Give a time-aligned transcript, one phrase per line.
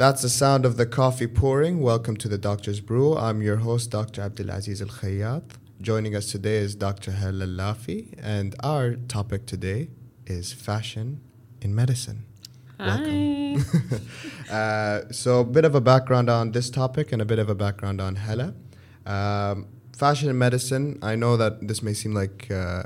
[0.00, 1.82] That's the sound of the coffee pouring.
[1.82, 3.18] Welcome to the Doctor's Brew.
[3.18, 4.22] I'm your host, Dr.
[4.22, 5.42] Abdulaziz Al Khayyat.
[5.82, 7.12] Joining us today is Dr.
[7.12, 9.90] Hala Allafi, and our topic today
[10.24, 11.20] is fashion
[11.60, 12.24] in medicine.
[12.78, 13.58] Hi.
[14.50, 17.54] uh, so, a bit of a background on this topic and a bit of a
[17.54, 18.54] background on Hala.
[19.04, 22.84] Um, fashion in medicine, I know that this may seem like uh,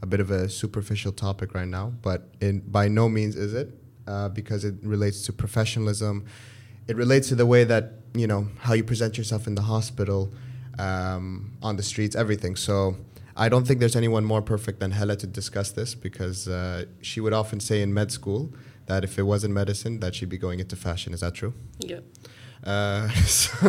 [0.00, 3.81] a bit of a superficial topic right now, but in, by no means is it,
[4.06, 6.24] uh, because it relates to professionalism.
[6.88, 10.32] It relates to the way that, you know, how you present yourself in the hospital,
[10.78, 12.56] um, on the streets, everything.
[12.56, 12.96] So,
[13.36, 17.20] I don't think there's anyone more perfect than Hala to discuss this because uh, she
[17.20, 18.52] would often say in med school
[18.86, 21.14] that if it wasn't medicine, that she'd be going into fashion.
[21.14, 21.54] Is that true?
[21.78, 22.00] Yeah.
[22.62, 23.68] Uh, so,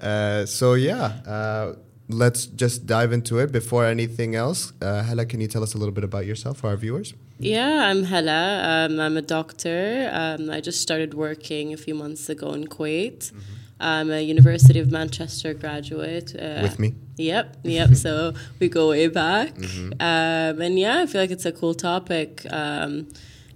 [0.00, 1.74] uh, so yeah, uh,
[2.08, 3.52] let's just dive into it.
[3.52, 6.76] Before anything else, uh, can you tell us a little bit about yourself for our
[6.76, 7.14] viewers?
[7.38, 8.86] Yeah, I'm Hala.
[8.86, 10.10] Um, I'm a doctor.
[10.12, 13.32] Um, I just started working a few months ago in Kuwait.
[13.32, 13.40] Mm-hmm.
[13.80, 16.36] I'm a University of Manchester graduate.
[16.36, 16.94] Uh, With me?
[17.16, 17.94] Yep, yep.
[18.04, 19.54] so we go way back.
[19.54, 19.92] Mm-hmm.
[20.00, 22.46] Um, and yeah, I feel like it's a cool topic.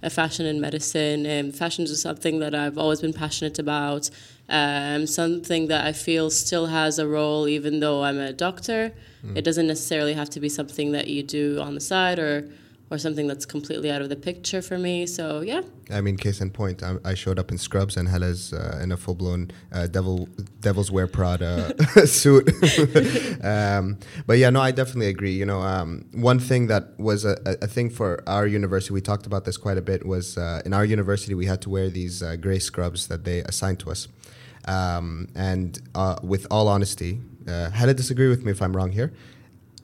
[0.03, 1.25] Uh, fashion and medicine.
[1.25, 4.09] Um, fashion is something that I've always been passionate about.
[4.49, 8.93] Um, something that I feel still has a role, even though I'm a doctor.
[9.25, 9.37] Mm.
[9.37, 12.47] It doesn't necessarily have to be something that you do on the side or
[12.89, 15.05] or something that's completely out of the picture for me.
[15.05, 15.61] So yeah.
[15.91, 18.91] I mean, case in point, I, I showed up in scrubs and Hala's uh, in
[18.91, 20.27] a full blown uh, devil
[20.61, 21.75] Devil's Wear Prada
[22.07, 22.49] suit.
[23.43, 25.33] um, but yeah, no, I definitely agree.
[25.33, 29.25] You know, um, one thing that was a, a thing for our university, we talked
[29.25, 32.23] about this quite a bit, was uh, in our university we had to wear these
[32.23, 34.07] uh, gray scrubs that they assigned to us.
[34.65, 39.13] Um, and uh, with all honesty, uh, Hala disagree with me if I'm wrong here.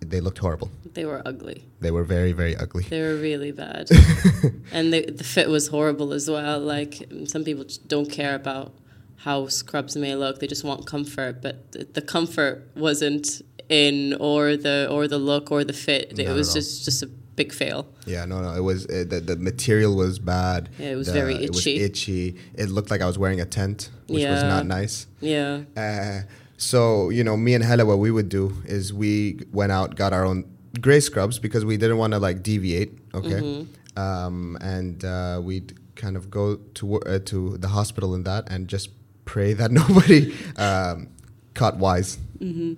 [0.09, 0.69] They looked horrible.
[0.93, 1.65] They were ugly.
[1.79, 2.83] They were very, very ugly.
[2.83, 3.89] They were really bad.
[4.71, 6.59] and the, the fit was horrible as well.
[6.59, 8.73] Like, some people don't care about
[9.17, 10.39] how scrubs may look.
[10.39, 15.51] They just want comfort, but the, the comfort wasn't in or the or the look
[15.51, 16.11] or the fit.
[16.17, 17.87] Not it was just just a big fail.
[18.05, 18.53] Yeah, no, no.
[18.53, 20.69] It was uh, the the material was bad.
[20.77, 21.79] Yeah, it was The- very It was itchy.
[21.79, 22.35] itchy.
[22.55, 25.07] It looked like I was wearing a tent, which was not nice.
[25.21, 25.61] Yeah.
[25.77, 26.21] Uh,
[26.57, 30.13] so you know, me and Hala, what we would do is we went out, got
[30.13, 30.45] our own
[30.81, 32.97] gray scrubs because we didn't want to like deviate.
[33.13, 33.99] Okay, Mm-hmm.
[33.99, 38.67] um, and uh, we'd kind of go to uh, to the hospital in that and
[38.67, 38.89] just
[39.25, 41.07] pray that nobody um,
[41.53, 42.17] caught wise.
[42.39, 42.73] Mm-hmm.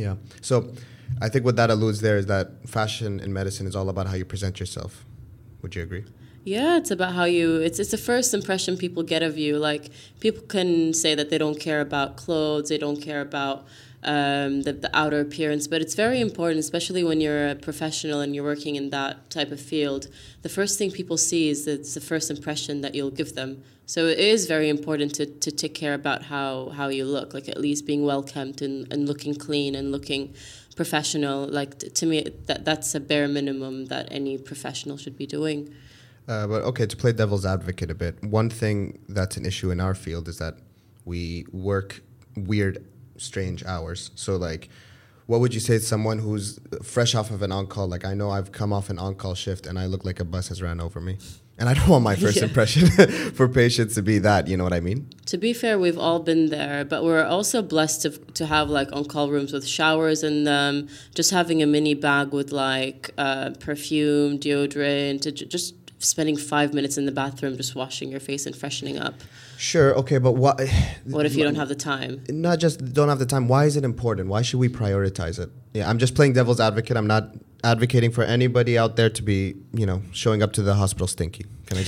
[0.00, 0.16] Yeah.
[0.40, 0.72] So
[1.20, 4.14] I think what that alludes there is that fashion in medicine is all about how
[4.14, 5.04] you present yourself.
[5.62, 6.04] Would you agree?
[6.44, 7.60] Yeah, it's about how you.
[7.60, 9.58] It's it's the first impression people get of you.
[9.58, 13.64] Like people can say that they don't care about clothes, they don't care about
[14.02, 18.34] um, the the outer appearance, but it's very important, especially when you're a professional and
[18.34, 20.08] you're working in that type of field.
[20.42, 23.62] The first thing people see is that it's the first impression that you'll give them.
[23.86, 27.48] So it is very important to, to take care about how, how you look, like
[27.48, 30.34] at least being well kept and, and looking clean and looking
[30.76, 31.46] professional.
[31.46, 35.72] Like to me, that that's a bare minimum that any professional should be doing.
[36.28, 39.80] Uh, but okay, to play devil's advocate a bit, one thing that's an issue in
[39.80, 40.54] our field is that
[41.04, 42.00] we work
[42.36, 42.84] weird,
[43.16, 44.10] strange hours.
[44.14, 44.68] So, like,
[45.26, 47.88] what would you say to someone who's fresh off of an on call?
[47.88, 50.24] Like, I know I've come off an on call shift and I look like a
[50.24, 51.18] bus has ran over me.
[51.58, 52.44] And I don't want my first Yeah.
[52.44, 52.86] impression
[53.34, 55.08] for patients to be that, you know what I mean?
[55.26, 58.90] To be fair, we've all been there, but we're also blessed to, to have like
[58.92, 63.50] on call rooms with showers in them, just having a mini bag with like uh,
[63.60, 65.74] perfume, deodorant, just
[66.04, 69.14] spending five minutes in the bathroom just washing your face and freshening up.
[69.56, 70.60] Sure, okay, but what?
[71.04, 72.22] What if you don't have the time?
[72.28, 73.48] not just don't have the time.
[73.48, 74.28] Why is it important?
[74.28, 75.50] Why should we prioritize it?
[75.72, 76.96] Yeah, I'm just playing devil's advocate.
[76.96, 80.74] I'm not advocating for anybody out there to be, you know, showing up to the
[80.74, 81.46] hospital stinky.
[81.66, 81.84] Can I?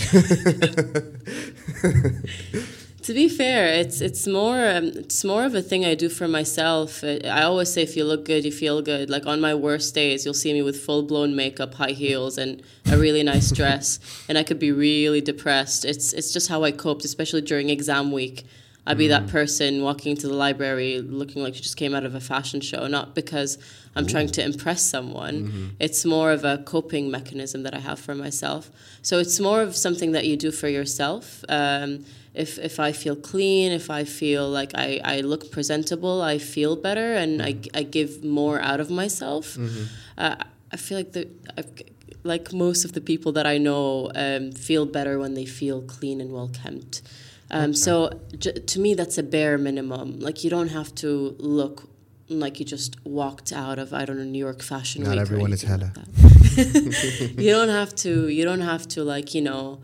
[3.04, 6.26] To be fair, it's it's more um, it's more of a thing I do for
[6.26, 7.04] myself.
[7.04, 9.10] I always say, if you look good, you feel good.
[9.10, 12.62] Like on my worst days, you'll see me with full blown makeup, high heels, and
[12.90, 15.84] a really nice dress, and I could be really depressed.
[15.84, 18.46] It's it's just how I coped, especially during exam week.
[18.86, 22.14] I'd be that person walking into the library looking like she just came out of
[22.14, 23.58] a fashion show, not because
[23.96, 25.74] I'm trying to impress someone.
[25.78, 28.70] It's more of a coping mechanism that I have for myself.
[29.00, 31.44] So it's more of something that you do for yourself.
[31.48, 32.04] Um,
[32.34, 36.74] if, if I feel clean, if I feel like I, I look presentable, I feel
[36.76, 39.56] better and I, I give more out of myself.
[40.18, 40.36] Uh,
[40.72, 41.70] I feel like the I've,
[42.24, 46.20] like most of the people that I know um, feel better when they feel clean
[46.20, 47.02] and well kept.
[47.50, 47.94] Um, So
[48.38, 50.18] j- to me, that's a bare minimum.
[50.20, 51.88] Like you don't have to look
[52.28, 55.18] like you just walked out of I don't know New York Fashion Not Week.
[55.18, 55.92] or everyone is Hala.
[55.94, 56.06] like
[57.44, 58.28] you don't have to.
[58.28, 59.80] You don't have to like you know.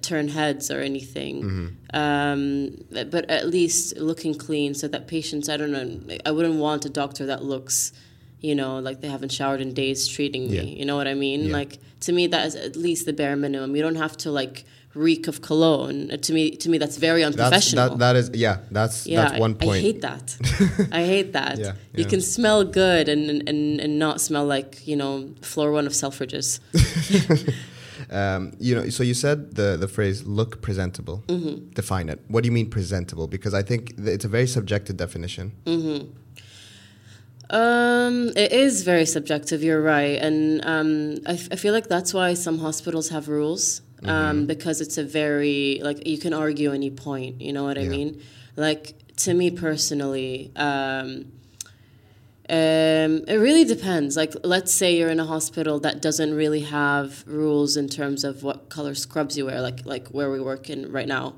[0.00, 1.76] Turn heads or anything.
[1.92, 6.84] Um, but at least looking clean so that patients, I don't know, I wouldn't want
[6.84, 7.92] a doctor that looks,
[8.40, 10.76] you know, like they haven't showered in days treating me.
[10.78, 11.44] You know what I mean?
[11.46, 11.52] Yeah.
[11.52, 13.76] Like to me, that is at least the bare minimum.
[13.76, 16.10] You don't have to like reek of cologne.
[16.10, 17.90] Uh, To me, to me, that's very That's unprofessional.
[17.90, 17.98] that.
[17.98, 18.58] That is yeah.
[18.70, 19.78] That's yeah, that's one point.
[19.78, 20.36] I hate that.
[20.92, 21.58] I hate that.
[21.58, 25.86] Yeah, You can smell good and, and and not smell like you know floor one
[25.86, 26.60] of Selfridges.
[28.12, 31.70] Um, you know, so you said the the phrase "look presentable." Mm-hmm.
[31.70, 32.18] Define it.
[32.28, 33.26] What do you mean presentable?
[33.26, 35.52] Because I think it's a very subjective definition.
[37.50, 39.62] Um, it is very subjective.
[39.62, 43.82] You're right, and um, I, f- I feel like that's why some hospitals have rules.
[44.02, 44.08] Mm-hmm.
[44.10, 47.40] Um, because it's a very like you can argue any point.
[47.40, 47.88] You know what I Yeah.
[47.90, 48.22] mean?
[48.56, 51.26] Like to me personally, um,
[52.52, 54.14] um, it really depends.
[54.14, 58.42] Like, let's say you're in a hospital that doesn't really have rules in terms of
[58.42, 61.34] what color scrubs you wear, like like where we work in right now.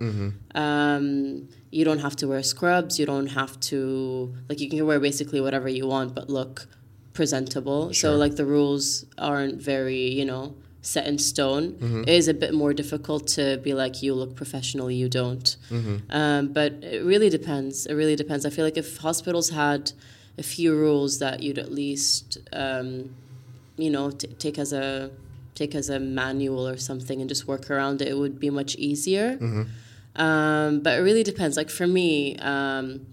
[0.57, 2.99] Um, you don't have to wear scrubs.
[2.99, 6.67] You don't have to like you can wear basically whatever you want, but look
[7.13, 7.93] presentable.
[7.93, 8.13] Sure.
[8.13, 12.05] So like the rules aren't very you know set in stone.
[12.09, 15.57] It is a bit more difficult to be like you look professional, you don't.
[16.11, 17.87] Um, but it really depends.
[17.87, 18.45] It really depends.
[18.45, 19.93] I feel like if hospitals had
[20.39, 23.15] a few rules that you'd at least, um,
[23.77, 25.11] you know, t- take as a
[25.55, 28.75] take as a manual or something and just work around it, it would be much
[28.75, 29.39] easier.
[30.17, 31.57] Um, but it really depends.
[31.57, 33.07] Like for me, um,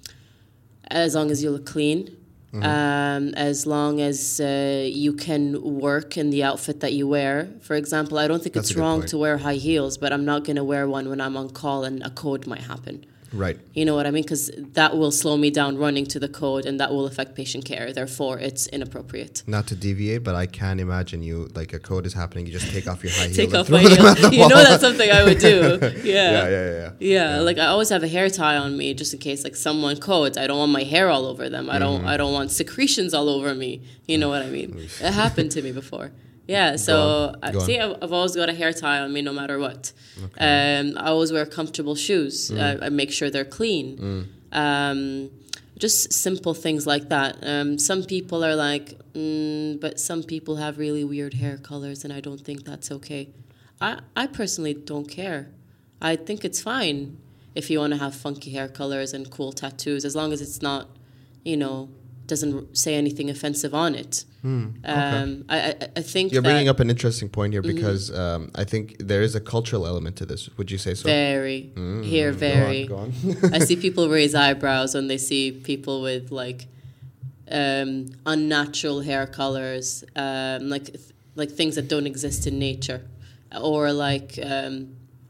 [0.89, 2.17] as long as you look clean,
[2.53, 7.47] um, as long as uh, you can work in the outfit that you wear.
[7.61, 9.09] For example, I don't think That's it's wrong point.
[9.11, 11.83] to wear high heels, but I'm not going to wear one when I'm on call
[11.85, 13.05] and a code might happen.
[13.33, 13.57] Right.
[13.73, 14.23] You know what I mean?
[14.23, 17.63] Because that will slow me down running to the code and that will affect patient
[17.63, 17.93] care.
[17.93, 19.43] Therefore, it's inappropriate.
[19.47, 22.45] Not to deviate, but I can imagine you like a code is happening.
[22.45, 23.35] You just take off your high heel.
[23.35, 24.31] Take off my them at heel.
[24.41, 25.79] You know that's something I would do.
[25.81, 26.49] yeah, yeah, Yeah.
[26.49, 26.91] yeah, yeah.
[26.99, 29.97] Yeah, like I always have a hair tie on me just in case like someone
[29.97, 30.37] codes.
[30.37, 31.69] I don't want my hair all over them.
[31.69, 32.07] I don't Mm-hmm.
[32.07, 33.81] I don't want secretions all over me.
[34.07, 34.77] You know what I mean?
[35.01, 36.11] it happened to me before.
[36.51, 39.57] Yeah, so I, see, I've, I've always got a hair tie on me no matter
[39.57, 39.93] what.
[40.37, 42.51] Um, I always wear comfortable shoes.
[42.51, 42.83] Mm.
[42.83, 44.27] I, I make sure they're clean.
[44.51, 45.31] Um,
[45.77, 47.37] just simple things like that.
[47.41, 52.11] Um, some people are like, mm, but some people have really weird hair colors, and
[52.13, 53.29] I don't think that's okay.
[53.79, 55.49] I, I personally don't care.
[56.01, 57.17] I think it's fine
[57.55, 60.61] if you want to have funky hair colors and cool tattoos, as long as it's
[60.61, 60.89] not,
[61.43, 61.89] you know,
[62.33, 64.13] doesn't say anything offensive on it.
[64.43, 67.63] Um, I, I, I think You're bringing up an interesting point Mm-hmm.
[67.67, 70.41] here because um, I think there is a cultural element to this.
[70.57, 71.05] Would you say so?
[71.07, 71.59] very
[72.13, 72.81] here, Go on, very.
[72.93, 73.09] Go on.
[73.57, 76.61] I see people raise eyebrows when they see people with like
[77.59, 80.87] um, unnatural hair colors, um, like
[81.35, 83.01] like things that don't exist in nature,
[83.69, 84.75] or like um,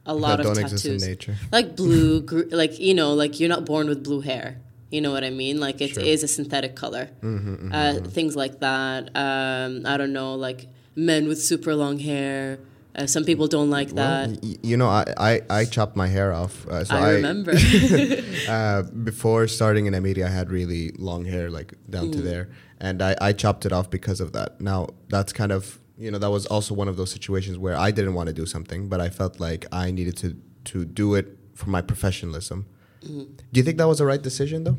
[0.06, 1.36] a lot that of don't tattoos, exist in nature.
[1.52, 4.58] like blue, gr- like you know, like you're not born with blue hair.
[4.92, 5.60] You know what I mean?
[5.60, 6.26] Like it is Sure.
[6.26, 7.10] a synthetic color.
[7.24, 9.02] Mm-hmm, uh, things like that.
[9.16, 12.60] Um, I don't know, like men with super long hair.
[12.94, 14.28] Uh, some people don't like that.
[14.30, 16.68] Well, y- you know, I, I, I chopped my hair off.
[16.68, 17.54] Uh, so I remember.
[18.50, 22.14] uh, before starting in media, I had really long hair, like down Mm.
[22.18, 22.50] to there,
[22.82, 24.60] and I, I chopped it off because of that.
[24.60, 27.92] Now that's kind of you know that was also one of those situations where I
[27.92, 30.36] didn't want to do something, but I felt like I needed to
[30.66, 32.66] to do it for my professionalism.
[33.04, 33.24] Mm-hmm.
[33.52, 34.78] Do you think that was the right decision, though?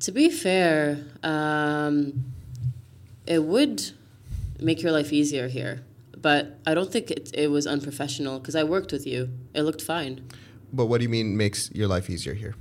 [0.00, 2.24] To be fair, um,
[3.26, 3.90] it would
[4.60, 5.84] make your life easier here,
[6.16, 9.30] but I don't think it, it was unprofessional because I worked with you.
[9.54, 10.28] It looked fine.
[10.72, 12.54] But what do you mean makes your life easier here?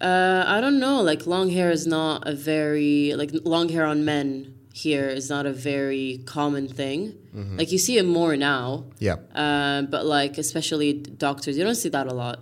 [0.00, 1.00] Uh, I don't know.
[1.00, 5.46] Like long hair is not a very like long hair on men here is not
[5.46, 7.14] a very common thing.
[7.56, 11.88] Like you see it more now, Yeah, uh, but like especially doctors, you don't see
[11.90, 12.40] that a lot.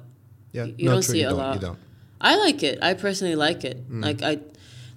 [0.53, 0.65] Yeah.
[0.65, 1.55] You no, don't true, see you it a don't, lot.
[1.55, 1.79] You don't.
[2.21, 2.79] I like it.
[2.83, 3.85] I personally like it.
[3.91, 4.39] Like I,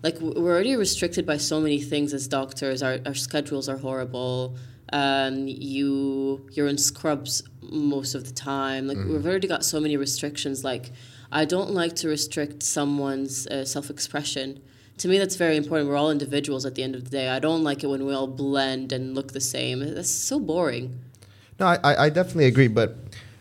[0.04, 2.84] like we're already restricted by so many things as doctors.
[2.84, 4.56] Our our schedules are horrible.
[4.94, 8.88] Um, you you're in scrubs most of the time.
[8.88, 10.64] Like we've already got so many restrictions.
[10.64, 10.92] Like
[11.32, 14.62] I don't like to restrict someone's uh, self expression.
[15.00, 15.90] To me, that's very important.
[15.90, 17.28] We're all individuals at the end of the day.
[17.30, 19.80] I don't like it when we all blend and look the same.
[19.80, 21.00] That's so boring.
[21.60, 22.68] No, I I definitely agree.
[22.68, 22.96] But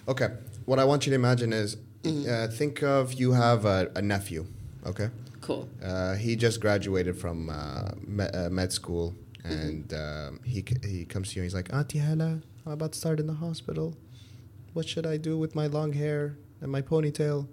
[0.08, 0.28] okay,
[0.64, 2.30] what I want you to imagine is Mm-hmm.
[2.30, 4.46] uh, think of you have a, a nephew.
[4.86, 5.08] Okay,
[5.40, 5.68] Cool.
[5.82, 9.52] uh, he just graduated from uh, med, uh, med school, Mm-hmm.
[9.68, 11.42] and um, he c- he comes to you.
[11.42, 13.94] and He's like, Auntie Hala, I'm about to start in the hospital.
[14.72, 17.46] What should I do with my long hair and my ponytail?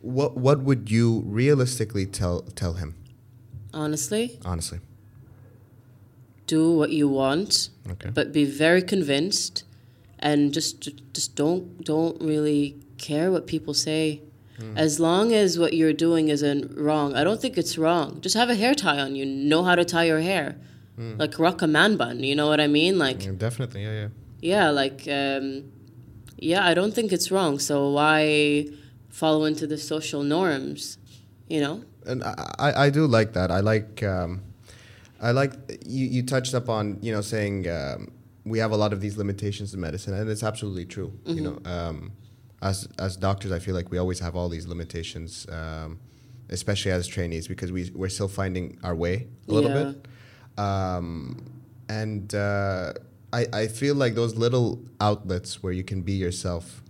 [0.00, 2.94] What what would you realistically tell tell him?
[3.74, 4.78] Honestly, Honestly,
[6.46, 7.70] do what you want.
[7.90, 8.10] okay.
[8.10, 9.64] but be very convinced
[10.18, 12.76] and just just don't don't really
[13.10, 14.04] care what people say.
[14.58, 14.76] Hmm.
[14.86, 18.08] As long as what you're doing isn't wrong, I don't think it's wrong.
[18.26, 19.24] Just have a hair tie on you.
[19.52, 20.48] Know how to tie your hair,
[20.96, 21.14] Hmm.
[21.22, 22.16] like rock a man bun.
[22.30, 22.94] You know what I mean?
[23.06, 24.08] Like Yeah, definitely, yeah, yeah.
[24.52, 25.46] yeah, like um,
[26.50, 27.58] yeah, I don't think it's wrong.
[27.68, 28.22] So why
[29.22, 30.98] follow into the social norms?
[31.54, 31.76] You know?
[32.10, 32.34] and I,
[32.66, 33.48] I I do like that.
[33.58, 34.30] I like um,
[35.20, 35.52] I like
[35.96, 37.98] you, you touched up on you know saying um,
[38.52, 41.10] we have a lot of these limitations in medicine, and it's absolutely true.
[41.36, 41.96] You know, um,
[42.62, 45.98] as as doctors, I feel like we always have all these limitations, um,
[46.48, 49.84] especially as trainees, because we we're still finding our way a little Yeah.
[49.92, 50.06] bit,
[50.58, 51.44] um,
[51.88, 52.92] and uh,
[53.32, 56.82] I I feel like those little outlets where you can be yourself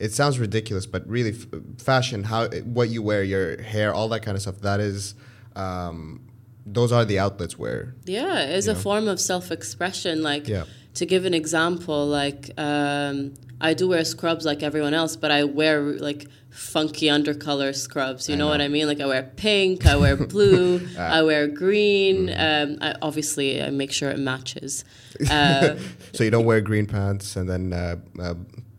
[0.00, 1.46] it sounds ridiculous, but really, f-
[1.78, 2.46] fashion, how
[2.76, 4.58] what you wear, your hair, all that kind of stuff.
[4.60, 5.16] That is,
[5.56, 6.20] um,
[6.64, 7.96] those are the outlets where.
[8.04, 8.78] Yeah, it's a know?
[8.78, 10.22] form of self-expression.
[10.22, 10.64] Like Yeah.
[10.94, 15.44] to give an example, like um, I do wear scrubs like everyone else, but I
[15.44, 18.28] wear like funky undercolor scrubs.
[18.28, 18.60] You I know, what.
[18.60, 18.86] I mean?
[18.86, 21.18] Like I wear pink, I wear blue, Ah.
[21.18, 22.28] I wear green.
[22.28, 22.72] Mm-hmm.
[22.72, 24.84] Um, I, obviously, I make sure it matches.
[25.28, 25.76] Uh,
[26.12, 28.34] so you don't wear green pants and then uh, uh,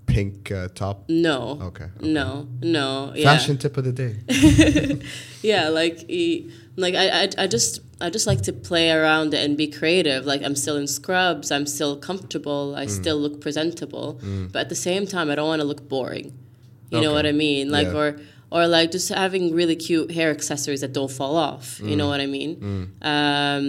[0.09, 0.97] pink uh, top.
[1.09, 1.57] no.
[1.69, 1.85] Okay.
[1.85, 2.07] okay.
[2.19, 3.23] No, no, yeah.
[3.31, 4.13] Fashion tip of the day.
[5.41, 9.55] yeah like e- like I, I i just i just like to play around and
[9.57, 12.77] be creative like i'm still in scrubs i'm still comfortable Mm.
[12.81, 14.19] i still look presentable
[14.51, 16.27] but at the same time i don't want to look boring
[16.91, 17.99] you know what i mean like Yeah.
[18.01, 18.07] or
[18.51, 22.13] or like just having really cute hair accessories that don't fall off you know Mm.
[22.13, 22.51] what i mean
[23.13, 23.65] um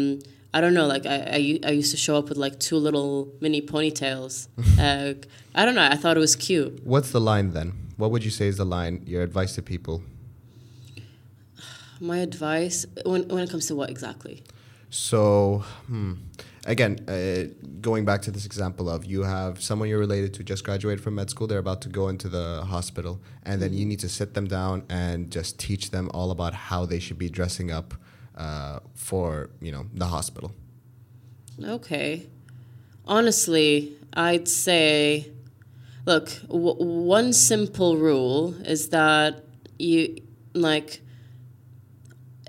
[0.53, 3.63] I don't know, like I, I used to show up with like two little mini
[3.63, 4.49] ponytails.
[4.79, 5.15] uh,
[5.55, 6.85] I don't know, I thought it was cute.
[6.85, 7.73] What's the line then?
[7.97, 9.03] What would you say is the line?
[9.07, 10.03] Your advice to people?
[12.01, 14.43] My advice, when, when it comes to what exactly?
[14.89, 16.15] So, hmm.
[16.67, 20.65] again, uh, going back to this example of you have someone you're related to just
[20.65, 24.01] graduated from med school, they're about to go into the hospital, and then you need
[24.01, 27.71] to sit them down and just teach them all about how they should be dressing
[27.71, 27.95] up
[28.37, 30.53] uh, for you know the hospital.
[31.63, 32.27] Okay.
[33.07, 35.31] Honestly, I'd say,
[36.07, 39.45] look, w- one simple rule is that
[39.79, 40.17] you,
[40.55, 41.01] like,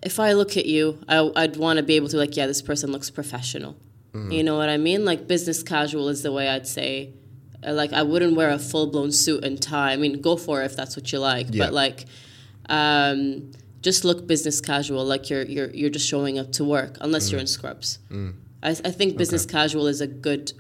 [0.04, 2.62] if I look at you, I, I'd want to be able to, like, yeah, this
[2.62, 3.76] person looks professional.
[4.14, 5.06] You know what I mean?
[5.06, 7.14] Like, business casual is the way I'd say.
[7.66, 9.94] Uh, Like, I wouldn't wear a full blown suit and tie.
[9.94, 11.48] I mean, go for it if that's what you like.
[11.50, 11.66] Yeah.
[11.66, 12.06] But, like,
[12.68, 17.32] um, just look business casual, like you're you're you're just showing up to work, unless
[17.32, 17.50] you're in mm.
[17.50, 18.00] scrubs.
[18.10, 18.36] Mm.
[18.64, 20.54] I, I think business casual is a good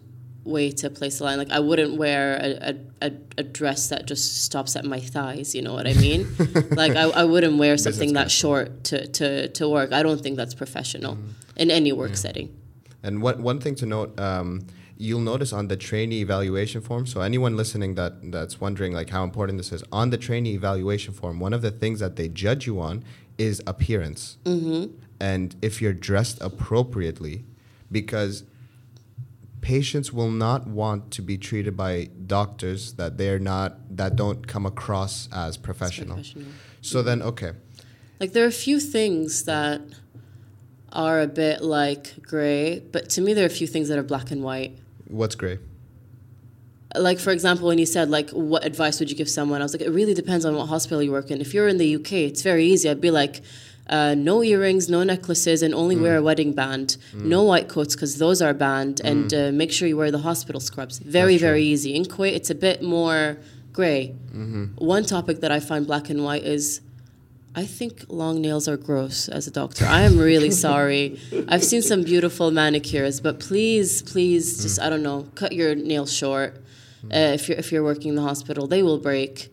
[0.43, 1.37] way to place the line.
[1.37, 5.53] Like I wouldn't wear a, a, a, dress that just stops at my thighs.
[5.53, 6.27] You know what I mean?
[6.71, 9.93] like I, I wouldn't wear something that short to, to, to work.
[9.93, 11.29] I don't think that's professional mm.
[11.57, 12.57] in any work setting.
[13.03, 14.65] And what one thing to note, um,
[15.01, 17.07] you'll notice on the trainee evaluation form.
[17.07, 21.11] So anyone listening that that's wondering like how important this is on the trainee evaluation
[21.11, 23.03] form, one of the things that they judge you on
[23.37, 24.93] is appearance, mm-hmm.
[25.19, 27.43] and if you're dressed appropriately,
[27.91, 28.43] because
[29.61, 34.67] patients will not want to be treated by doctors that they're not that don't come
[34.67, 36.17] across as professional.
[36.17, 36.45] professional.
[36.81, 37.53] So then, okay,
[38.19, 39.81] Like there are a few things that
[40.91, 44.03] are a bit like gray, but to me there are a few things that are
[44.03, 44.77] black and white.
[45.11, 45.59] What's gray?
[46.95, 49.61] like for example when you said like what advice would you give someone?
[49.61, 51.39] I was like it really depends on what hospital you work in.
[51.39, 52.89] If you're in the uk it's very easy.
[52.89, 53.41] I'd be like
[53.89, 56.97] uh, no earrings no necklaces and only wear a wedding band.
[57.13, 60.59] No white coats because those are banned and uh, make sure you wear the hospital
[60.59, 60.99] scrubs.
[60.99, 61.95] Very very easy.
[61.95, 63.37] In kuwait it's a bit more
[63.71, 64.13] gray.
[64.77, 66.81] One topic that i find black and white is
[67.53, 69.85] I think long nails are gross as a doctor.
[69.85, 71.19] I am really sorry.
[71.49, 76.13] I've seen some beautiful manicures, but please, please, just I don't know, cut your nails
[76.13, 76.55] short.
[77.05, 79.50] Uh, if you're if you're working in the hospital, they will break.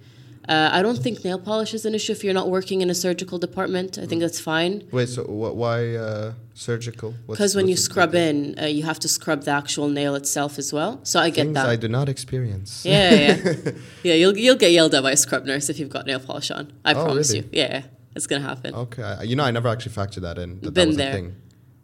[0.49, 2.95] Uh, I don't think nail polish is an issue if you're not working in a
[2.95, 3.99] surgical department.
[3.99, 4.89] I think that's fine.
[4.91, 7.15] Wait, so wh- why uh, surgical?
[7.29, 10.73] Because when you scrub in, uh, you have to scrub the actual nail itself as
[10.73, 11.01] well.
[11.03, 11.67] So I get Things that.
[11.67, 12.83] I do not experience.
[12.87, 13.71] Yeah, yeah, yeah.
[14.03, 14.15] yeah.
[14.15, 16.73] You'll you'll get yelled at by a scrub nurse if you've got nail polish on.
[16.83, 17.45] I Oh, promise really?
[17.45, 17.51] you.
[17.53, 17.83] Yeah,
[18.17, 18.75] it's gonna happen.
[18.75, 20.61] Okay, I- you know, I never actually factored that in.
[20.61, 21.31] That that Been was there.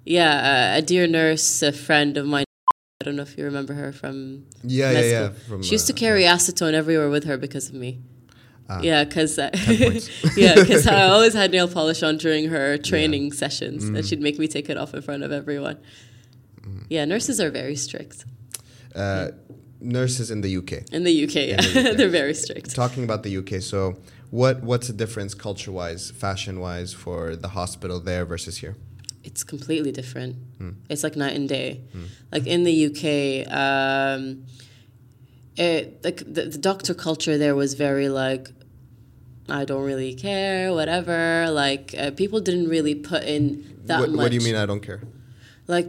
[0.06, 2.44] Yeah, uh, a dear nurse, a friend of mine.
[3.02, 4.46] I don't know if you remember her from.
[4.62, 5.28] Yeah, yeah, yeah.
[5.48, 8.00] From, she used to uh, carry acetone everywhere with her because of me.
[8.68, 8.80] Ah.
[8.82, 10.08] yeah, because points.
[10.36, 13.96] yeah, because I always had nail polish on during her training sessions, Mm.
[13.98, 15.76] and she'd make me take it off in front of everyone.
[16.88, 18.24] Yeah, nurses are very strict
[18.94, 19.28] uh,
[19.80, 20.72] nurses in the UK.
[20.92, 21.34] in the UK.
[21.34, 21.96] Yeah, the UK.
[21.98, 22.74] they're very strict.
[22.74, 23.96] Talking about the UK, so
[24.30, 28.76] what what's the difference culture-wise, fashion-wise for the hospital there versus here?
[29.24, 30.36] It's completely different.
[30.58, 30.70] Hmm.
[30.88, 31.80] It's like night and day.
[32.32, 34.44] Like in the UK, um,
[35.56, 38.48] it like the, the doctor culture there was very like
[39.48, 41.48] I don't really care, whatever.
[41.50, 44.18] Like uh, people didn't really put in that what, much.
[44.18, 45.02] what do you mean I don't care?
[45.66, 45.86] Like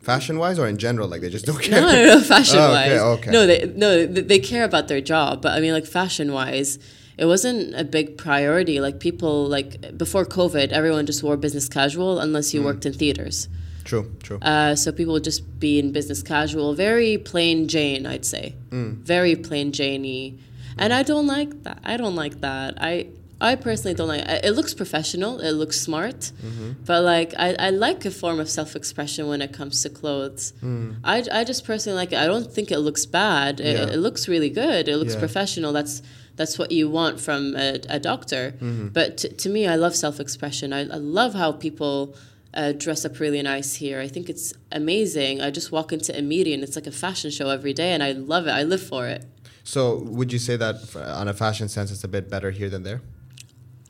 [0.00, 1.08] Fashion wise or in general?
[1.08, 1.80] Like they just don't care?
[1.80, 2.90] no, no, no, fashion Oh, wise.
[2.92, 3.30] okay, okay.
[3.30, 6.78] No, they no they, they care about their job, but I mean like fashion wise,
[7.18, 8.78] it wasn't a big priority.
[8.78, 12.54] Like people like before COVID, everyone just wore business casual unless Mm.
[12.54, 13.48] you worked in theaters.
[13.90, 14.38] True, true.
[14.42, 18.90] Uh, so people would just be in business casual, very plain Jane, I'd say, Mm.
[19.14, 20.38] very plain Janey,
[20.76, 21.78] and I don't like that.
[21.92, 22.70] I don't like that.
[22.80, 22.94] I
[23.38, 24.24] I personally don't like.
[24.48, 25.32] It looks professional.
[25.48, 26.70] It looks smart, Mm-hmm.
[26.88, 30.54] but like I, I like a form of self expression when it comes to clothes.
[30.64, 30.96] Mm.
[31.04, 32.18] I, I just personally like it.
[32.18, 33.60] I don't think it looks bad.
[33.60, 33.94] It, Yeah.
[33.94, 34.88] it looks really good.
[34.88, 35.20] It looks Yeah.
[35.26, 35.72] professional.
[35.78, 36.00] That's
[36.40, 38.44] that's what you want from a, a doctor.
[38.56, 38.88] Mm-hmm.
[38.98, 40.72] But t- to me, I love self expression.
[40.72, 42.14] I, I love how people
[42.56, 44.00] uh, dress up really nice here.
[44.00, 45.40] I think it's amazing.
[45.46, 48.02] I just walk into a meeting and it's like a fashion show every day, and
[48.02, 48.54] I love it.
[48.60, 49.22] I live for it.
[49.62, 49.80] So
[50.18, 52.82] would you say that f- on a fashion sense, it's a bit better here than
[52.82, 53.00] there?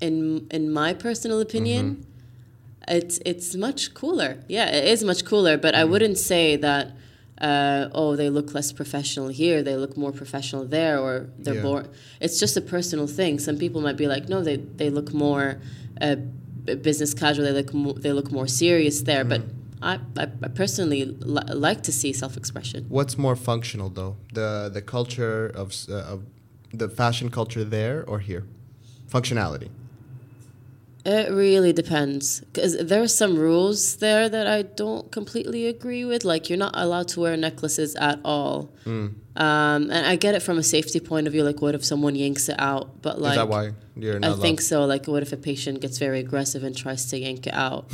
[0.01, 2.97] In in my personal opinion, Mm-hmm.
[2.99, 4.39] it's it's much cooler.
[4.49, 5.57] Yeah, it is much cooler.
[5.57, 5.91] But I Mm-hmm.
[5.93, 6.87] wouldn't say that.
[7.39, 9.63] Uh, oh, they look less professional here.
[9.63, 11.71] They look more professional there, or they're Yeah.
[11.71, 11.85] more.
[12.19, 13.39] It's just a personal thing.
[13.39, 15.47] Some people might be like, no, they they look more
[16.01, 16.17] uh,
[16.75, 17.45] business casual.
[17.45, 19.25] They look mo- they look more serious there.
[19.25, 19.63] But Mm-hmm.
[19.83, 22.87] I, I, personally li- like to see self expression.
[22.89, 24.17] What's more functional though?
[24.33, 26.19] The the culture of, uh, of
[26.73, 28.45] the fashion culture there or here?
[29.11, 29.69] Functionality.
[31.09, 36.25] It really depends because there are some rules there that I don't completely agree with.
[36.25, 38.75] Like you're not allowed to wear necklaces at all.
[38.85, 39.15] Mm.
[39.37, 41.45] Um, and I get it from a safety point of view.
[41.45, 43.03] Like, what if someone yanks it out?
[43.03, 44.43] But like, Is that why you're not I allowed?
[44.43, 44.85] think so.
[44.85, 47.89] Like, what if a patient gets very aggressive and tries to yank it out?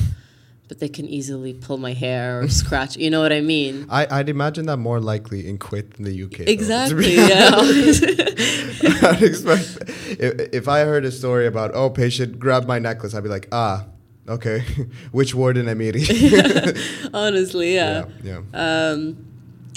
[0.72, 2.96] But they can easily pull my hair or scratch.
[2.96, 3.84] You know what I mean?
[3.90, 6.38] I, I'd imagine that more likely in Kuwait than the UK.
[6.38, 7.08] though, Exactly.
[7.08, 7.50] be- Yeah.
[9.10, 9.76] I'd expect
[10.18, 13.48] if, if I heard a story about oh patient grabbed my necklace, I'd be like
[13.52, 13.84] ah
[14.26, 14.60] okay,
[15.12, 17.10] which ward in Amiri?
[17.12, 18.06] Honestly, yeah.
[18.24, 18.88] yeah, yeah.
[18.92, 19.26] Um,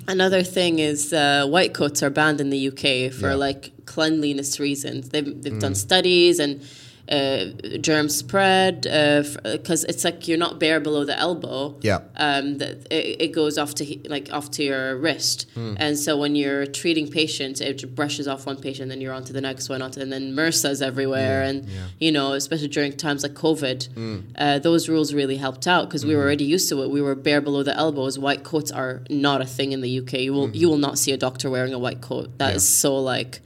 [0.08, 3.36] another thing is uh, white coats are banned in the UK for Yeah.
[3.36, 3.40] Mm.
[3.40, 5.10] like cleanliness reasons.
[5.10, 6.62] They've, they've done studies and
[7.10, 7.46] uh,
[7.82, 11.78] germ spread because it's like you're not bare below the elbow.
[11.82, 12.00] Yeah.
[12.18, 15.76] Um, that it, it goes off to like off to your wrist, Hmm.
[15.78, 19.34] and so when you're treating patients, it brushes off one patient, then you're on to
[19.34, 21.80] the next one, onto and then MRSA's everywhere, Yeah, and yeah.
[22.00, 24.18] you know, especially during times like COVID, Hmm.
[24.38, 26.90] uh, those rules really helped out because we were already used to it.
[26.90, 28.18] We were bare below the elbows.
[28.18, 30.14] White coats are not a thing in the UK.
[30.28, 32.38] You will you will not see a doctor wearing a white coat.
[32.40, 32.72] That is Hmm.
[32.76, 32.82] Yeah.
[32.82, 33.42] so like,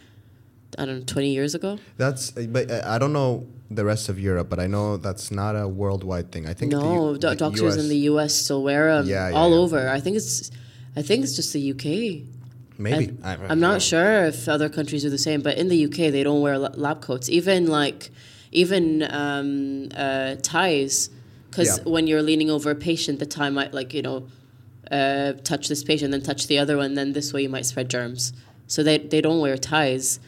[0.78, 1.80] I don't know, twenty years ago.
[1.98, 5.56] That's but uh, I don't know the rest of Europe, but I know that's not
[5.56, 6.48] a worldwide thing.
[6.48, 9.36] I think No, U- do- the doctors in the US still wear them Yeah, yeah,
[9.36, 9.58] all yeah.
[9.58, 9.90] over.
[9.90, 10.50] I think it's,
[10.96, 12.26] I think it's just the UK.
[12.80, 16.12] maybe I, am don't sure if other countries are the same, but in the UK
[16.12, 17.30] they don't wear lab coats.
[17.30, 18.10] Even like,
[18.52, 21.10] even um, uh, ties,
[21.50, 24.28] because when you're leaning over a patient, the tie might like you know,
[24.90, 27.90] uh, touch this patient, then touch the other one, then this way you might spread
[27.90, 28.34] germs.
[28.66, 30.20] So they they don't wear ties.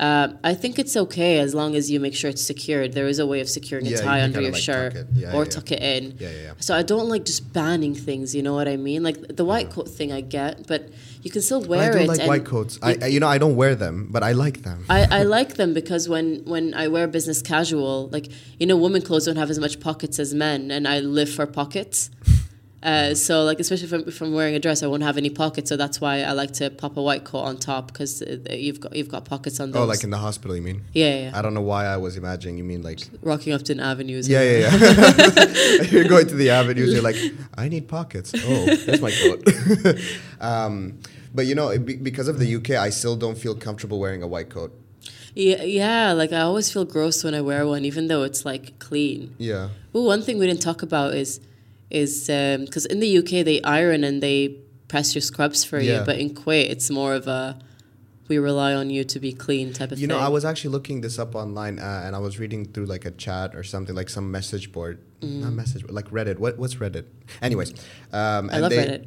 [0.00, 2.92] Uh, I think it's okay as long as you make sure it's secured.
[2.92, 4.94] There is a way of securing a Yeah, you tie can under your like, shirt
[4.94, 5.06] tuck.
[5.12, 6.16] Yeah, or yeah, tuck it in.
[6.18, 6.52] Yeah, yeah, yeah.
[6.60, 8.34] So I don't like just banning things.
[8.34, 9.02] You know what I mean?
[9.02, 10.88] Like the white coat thing, I get, but
[11.22, 12.08] you can still wear I do it.
[12.08, 12.78] like white coats.
[12.80, 14.84] I, I you know I don't wear them, but I like them.
[14.88, 18.28] I, I like them because when, when I wear business casual, like
[18.60, 21.46] you know, women clothes don't have as much pockets as men, and I live for
[21.46, 22.10] pockets.
[22.80, 25.30] Uh, so like especially if I'm, if I'm wearing a dress, I won't have any
[25.30, 25.68] pockets.
[25.68, 28.94] So that's why I like to pop a white coat on top because you've got
[28.94, 29.82] you've got pockets on those.
[29.82, 30.84] oh, like in the hospital, you mean?
[30.92, 31.38] yeah, yeah, yeah.
[31.38, 32.56] I don't know why I was imagining.
[32.56, 34.28] You mean like Rocking Upton Avenues.
[34.28, 35.82] Yeah, yeah, yeah.
[35.90, 36.92] you're going to the avenues.
[36.92, 37.16] You're like,
[37.56, 38.32] I need pockets.
[38.36, 40.00] Oh, that's my coat.
[40.40, 40.98] um,
[41.34, 44.28] but you know, be- because of the UK, I still don't feel comfortable wearing a
[44.28, 44.72] white coat.
[45.34, 46.12] yeah, yeah.
[46.12, 49.34] Like I always feel gross when I wear one, even though it's like clean.
[49.38, 49.70] Yeah.
[49.92, 51.40] Well, one thing we didn't talk about is
[51.90, 54.56] is because in the UK they iron and they
[54.88, 57.58] press your scrubs for you, but in Kuwait it's more of a
[58.28, 60.14] we rely on you to be clean type of You thing.
[60.14, 62.84] You know, I was actually looking this up online, uh, and I was reading through
[62.84, 65.40] like a chat or something, like some message board, Mm.
[65.40, 66.38] not message, board, like Reddit.
[66.38, 67.06] What what's Reddit?
[67.42, 67.70] Anyways,
[68.12, 69.02] um, I and love they,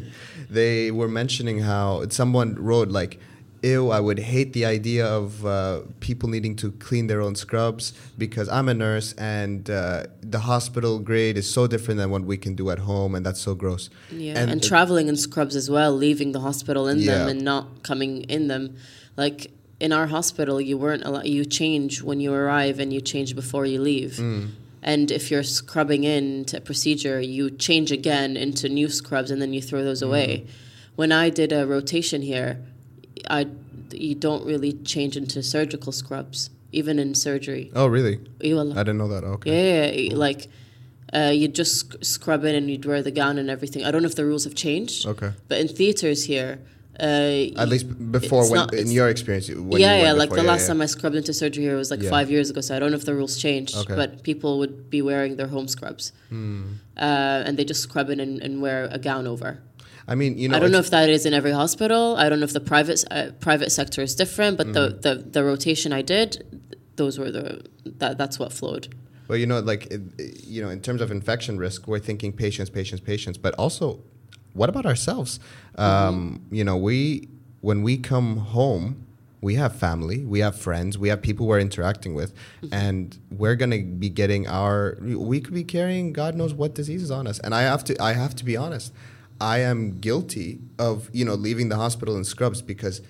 [0.50, 3.18] they were mentioning how someone wrote like,
[3.62, 7.92] "Ew, I would hate the idea of uh, people needing to clean their own scrubs
[8.16, 12.36] because I'm a nurse and uh, the hospital grade is so different than what we
[12.36, 15.68] can do at home, and that's so gross." yeah, and, it- traveling in scrubs as
[15.70, 18.76] well, leaving the hospital in them and not coming in them.
[19.16, 21.26] Like in our hospital, you weren't allowed.
[21.26, 24.12] You change when you arrive and you change before you leave.
[24.12, 24.50] Mm.
[24.82, 29.40] And if you're scrubbing in to a procedure, you change again into new scrubs and
[29.42, 30.46] then you throw those away.
[30.96, 32.62] When I did a rotation here,
[33.28, 33.46] I
[33.92, 37.70] you don't really change into surgical scrubs, even in surgery.
[37.74, 38.20] Oh, really?
[38.42, 39.24] I didn't know that.
[39.24, 39.50] Okay.
[39.50, 40.48] yeah, yeah, like
[41.12, 43.84] uh, you'd just sc- scrub in and you'd wear the gown and everything.
[43.84, 45.30] I don't know if the rules have changed, Okay.
[45.48, 46.60] but in theaters here,
[47.00, 47.02] uh,
[47.62, 50.12] At least before, when not- in your experience, when yeah, you yeah.
[50.12, 50.68] Like before, the yeah, last yeah.
[50.68, 52.10] time I scrubbed into surgery here was like Yeah.
[52.10, 53.74] five years ago, so I don't know if the rules changed.
[53.76, 53.96] Okay.
[53.96, 56.62] But people would be wearing their home scrubs, Hmm.
[56.96, 59.58] uh, and they just scrub in and, and wear a gown over.
[60.10, 62.16] I mean, you know, I don't know if that is in every hospital.
[62.16, 64.74] I don't know if the private uh, private sector is different, but Mm.
[64.74, 66.28] the, the the rotation I did,
[66.96, 67.62] those were the
[68.00, 68.88] that that's what flowed.
[69.28, 70.00] Well, you know, like it,
[70.44, 74.00] you know, in terms of infection risk, we're thinking patients, patients, patients, but also,
[74.52, 75.38] what about ourselves?
[75.76, 77.28] Um, you know, we
[77.60, 79.06] when we come home,
[79.40, 82.32] we have family, we have friends, we have people we're interacting with,
[82.72, 84.98] and we're gonna be getting our.
[85.00, 88.02] We could be carrying God knows what diseases on us, and I have to.
[88.02, 88.92] I have to be honest.
[89.40, 93.00] I am guilty of you know leaving the hospital in scrubs because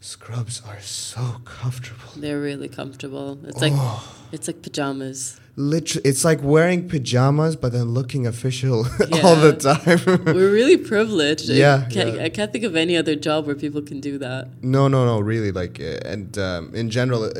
[0.00, 2.12] scrubs are so comfortable.
[2.16, 3.38] They're really comfortable.
[3.44, 4.02] It's like Oh.
[4.32, 5.38] it's like pajamas.
[5.54, 8.78] Literally, it's like wearing pajamas, but then looking official
[9.22, 10.00] all the time.
[10.24, 11.50] We're really privileged.
[11.50, 12.24] I Yeah, can't, yeah.
[12.24, 14.48] I can't think of any other job where people can do that.
[14.62, 15.52] no, no, no, really.
[15.52, 17.32] Like, uh, and um, in general, uh,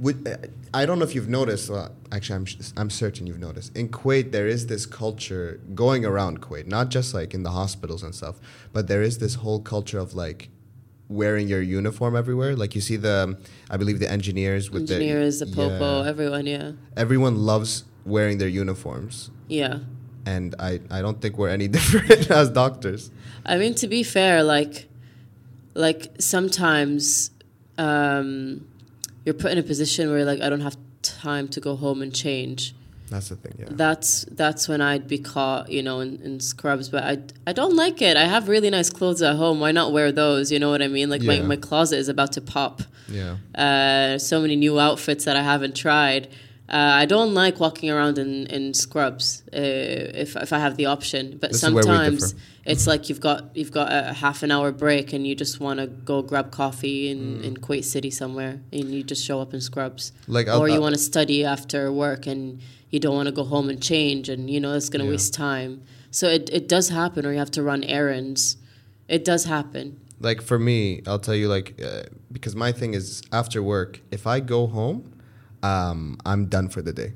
[0.00, 0.36] would, uh,
[0.74, 1.70] I don't know if you've noticed.
[1.70, 3.76] Well, actually, I'm I'm certain you've noticed.
[3.76, 8.02] In Kuwait, there is this culture going around Kuwait, not just like in the hospitals
[8.02, 8.36] and stuff,
[8.72, 10.48] but there is this whole culture of like
[11.08, 12.56] wearing your uniform everywhere.
[12.56, 13.36] Like you see the,
[13.68, 16.08] I believe the engineers with Engineers, the engineers, the popo, yeah.
[16.08, 19.30] everyone, yeah, everyone loves wearing their uniforms.
[19.48, 19.80] yeah.
[20.24, 23.10] and I, I don't think we're any different as doctors.
[23.44, 24.88] I mean, to be fair, like,
[25.74, 27.30] like sometimes
[27.78, 28.66] um,
[29.30, 32.12] you're put in a position where like I don't have time to go home and
[32.14, 32.74] change.
[33.10, 33.66] That's the thing, yeah.
[33.70, 36.88] That's that's when I'd be caught, you know, in, in scrubs.
[36.88, 38.16] But I I don't like it.
[38.16, 39.58] I have really nice clothes at home.
[39.60, 40.50] Why not wear those?
[40.52, 41.10] You know what I mean?
[41.10, 41.40] Like Yeah.
[41.40, 42.82] my, my closet is about to pop.
[43.08, 43.36] Yeah.
[43.54, 46.28] Uh, so many new outfits that I haven't tried.
[46.70, 50.86] Uh, I don't like walking around in, in scrubs uh, if, if I have the
[50.86, 51.36] option.
[51.40, 54.52] But This is where we sometimes it's like you've got you've got a half an
[54.52, 58.60] hour break and you just want to go grab coffee in, in Kuwait City somewhere
[58.72, 60.12] and you just show up in scrubs.
[60.12, 60.14] Mm.
[60.28, 63.44] Like, I'll- or you want to study after work and you don't want to go
[63.44, 65.12] home and change and you know it's going to Yeah.
[65.12, 65.82] waste time.
[66.12, 68.56] So it, it does happen or you have to run errands.
[69.08, 69.98] It does happen.
[70.20, 74.26] Like for me, I'll tell you, like, uh, because my thing is after work, if
[74.26, 75.12] I go home,
[75.62, 77.12] um, I'm done for the day.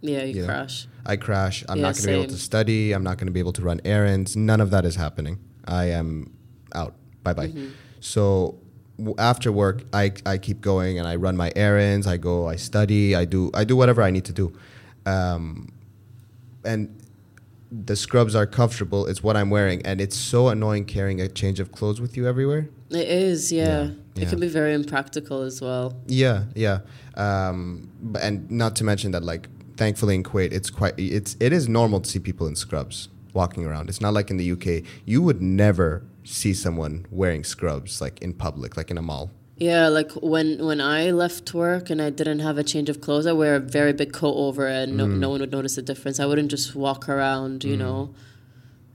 [0.00, 0.46] Yeah, you You know.
[0.48, 0.86] crash.
[1.04, 1.64] I crash.
[1.68, 2.92] I'm Yeah, not going to be able to study.
[2.92, 4.36] I'm not going to be able to run errands.
[4.36, 5.38] None of that is happening.
[5.66, 6.32] I am
[6.74, 6.94] out.
[7.24, 7.48] Bye bye.
[7.48, 7.68] Mm-hmm.
[8.00, 8.58] So
[8.98, 12.06] w- after work, I, I keep going and I run my errands.
[12.06, 12.46] I go.
[12.48, 13.16] I study.
[13.16, 13.50] I do.
[13.54, 14.52] I do whatever I need to do.
[15.06, 15.72] Um,
[16.64, 16.94] and
[17.72, 19.06] the scrubs are comfortable.
[19.06, 22.26] It's what I'm wearing, and it's so annoying carrying a change of clothes with you
[22.26, 22.68] everywhere.
[22.90, 23.64] It is, yeah.
[23.84, 23.90] Yeah,
[24.22, 25.94] It can be very impractical as well.
[26.06, 26.78] Yeah, yeah,
[27.16, 27.88] um,
[28.20, 32.00] and not to mention that, like, thankfully in Kuwait, it's quite it's it is normal
[32.00, 33.88] to see people in scrubs walking around.
[33.88, 34.82] It's not like in the UK.
[35.04, 39.30] You would never see someone wearing scrubs like in public, like in a mall.
[39.56, 43.26] Yeah, like when when I left work and I didn't have a change of clothes,
[43.26, 45.18] I wear a very big coat over it, and no, Mm.
[45.18, 46.20] no one would notice the difference.
[46.20, 48.10] I wouldn't just walk around, you know,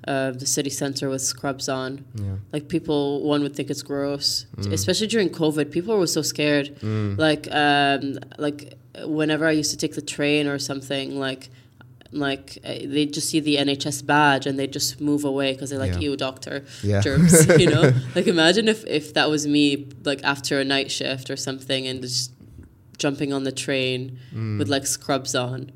[0.08, 2.04] uh, the city center with scrubs on.
[2.16, 2.36] Yeah.
[2.52, 4.74] Like people, one would think it's gross, Mm.
[4.74, 5.72] especially during COVID.
[5.72, 6.68] People were so scared.
[6.84, 8.74] Like, um, like
[9.06, 11.50] whenever I used to take the train or something, like,
[12.12, 15.80] like uh, they just see the NHS badge and they just move away because they're
[15.80, 16.00] like, Yeah.
[16.12, 17.02] "You doctor, Yeah.
[17.02, 17.92] germs," you know.
[18.16, 22.02] like imagine if if that was me, like after a night shift or something, and
[22.04, 22.32] just
[23.00, 24.60] jumping on the train Mm.
[24.60, 25.72] with like scrubs on.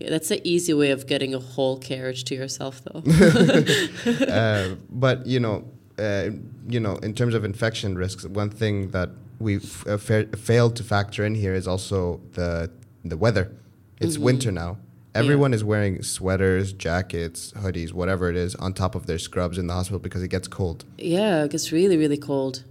[0.00, 3.02] Yeah, that's an easy way of getting a whole carriage to yourself, though.
[4.28, 5.64] uh, but you know,
[5.98, 6.30] uh,
[6.68, 10.82] you know, in terms of infection risks, one thing that we uh, fa- failed to
[10.84, 12.70] factor in here is also the
[13.04, 13.52] the weather.
[14.00, 14.24] It's Mm-hmm.
[14.24, 14.78] winter now.
[15.14, 19.66] Everyone is wearing sweaters, jackets, hoodies, whatever it is, on top of their scrubs in
[19.66, 20.84] the hospital because it gets cold.
[20.98, 22.62] yeah, it gets really, really cold.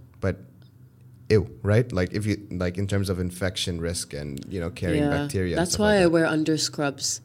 [1.30, 1.90] Ew, right?
[1.92, 5.54] Like if you like in terms of infection risk and you know carrying yeah, bacteria.
[5.56, 6.10] that's why like I that.
[6.10, 7.20] wear under scrubs.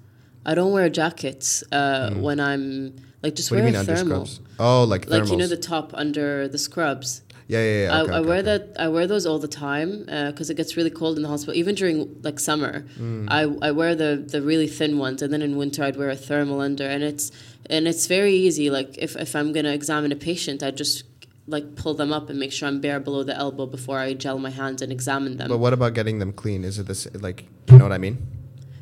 [0.45, 3.51] I don't wear jackets uh, when I'm like just Mm.
[3.51, 4.25] What do you mean a under thermal.
[4.27, 4.49] scrubs?
[4.59, 5.21] Oh, like thermals.
[5.21, 7.21] Like you know the top under the scrubs.
[7.47, 8.01] yeah, yeah, yeah.
[8.01, 8.57] okay, I, I okay, wear okay.
[8.57, 8.63] that.
[8.85, 11.55] I wear those all the time because it gets really cold in the hospital.
[11.55, 13.25] Even during like summer, Mm.
[13.29, 16.15] I, I wear the the really thin ones, and then in winter I'd wear a
[16.29, 17.31] thermal under, and it's
[17.73, 18.69] and it's very easy.
[18.69, 21.03] Like if if I'm gonna examine a patient, I just
[21.47, 24.39] like pull them up and make sure I'm bare below the elbow before I gel
[24.39, 25.49] my hands and examine them.
[25.49, 26.63] But what about getting them clean?
[26.63, 28.17] Is it this like you know what I mean?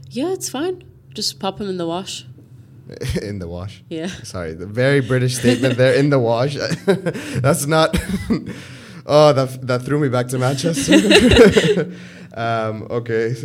[0.09, 0.83] yeah, it's fine.
[1.13, 2.25] Just pop them in the wash.
[3.21, 3.83] in the wash.
[3.89, 4.07] Yeah.
[4.07, 6.55] Sorry, the very British statement there in the wash.
[6.85, 7.97] That's not.
[9.05, 11.91] oh, that that threw me back to Manchester.
[12.35, 13.35] um, okay,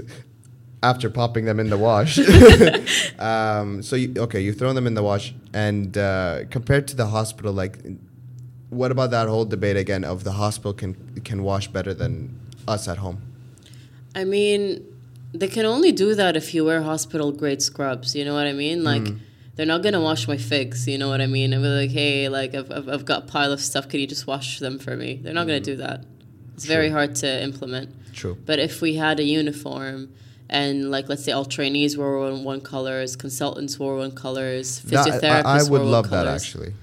[0.82, 2.18] after popping them in the wash.
[3.18, 7.06] um, so you, okay, you throw them in the wash, and uh, compared to the
[7.06, 7.78] hospital, like,
[8.70, 12.88] what about that whole debate again of the hospital can can wash better than us
[12.88, 13.22] at home?
[14.14, 14.84] I mean,
[15.32, 18.14] they can only do that if you wear hospital grade scrubs.
[18.14, 18.84] You know what I mean?
[18.84, 19.02] Like.
[19.02, 19.20] Mm.
[19.56, 21.52] They're not gonna wash my figs, you know what I mean?
[21.52, 23.88] And be like, hey, like I've, I've, I've got a pile of stuff.
[23.88, 25.18] Can you just wash them for me?
[25.20, 26.04] They're not gonna do that.
[26.54, 26.92] It's very Mm.
[26.92, 27.92] Hard to implement.
[28.14, 28.36] True.
[28.46, 30.10] But if we had a uniform,
[30.48, 35.20] and like let's say all trainees wore one, one colors, consultants wore one colors, physiotherapists
[35.22, 36.40] That- I, I would wore love that colors.
[36.40, 36.74] actually.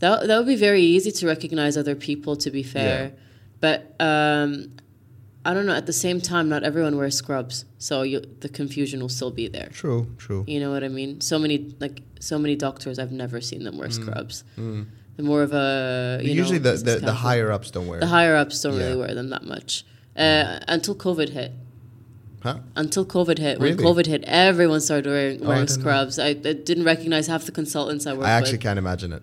[0.00, 2.36] That that would be very easy to recognize other people.
[2.36, 3.20] To be fair, Yeah.
[3.60, 4.72] but um,
[5.44, 5.74] I don't know.
[5.74, 9.48] At the same time, not everyone wears scrubs, so you, the confusion will still be
[9.48, 9.68] there.
[9.72, 10.06] True.
[10.18, 10.44] True.
[10.46, 11.20] You know what I mean?
[11.20, 14.44] So many like so many doctors, I've never seen them wear scrubs.
[14.58, 14.86] Mm.
[15.16, 18.00] They're more of a you Usually know, the, the, the higher ups don't wear.
[18.00, 18.84] the higher ups don't Yeah.
[18.86, 19.84] really wear them that much
[20.16, 21.52] uh, until COVID hit.
[22.42, 22.58] huh?
[22.76, 23.74] Until COVID hit, Really?
[23.74, 25.82] when COVID hit, everyone started wearing, Oh, I wearing didn't know.
[25.82, 26.18] scrubs.
[26.18, 26.32] I, I
[26.68, 28.28] didn't recognize half the consultants I worked with.
[28.28, 28.60] I actually with.
[28.62, 29.22] can't imagine it.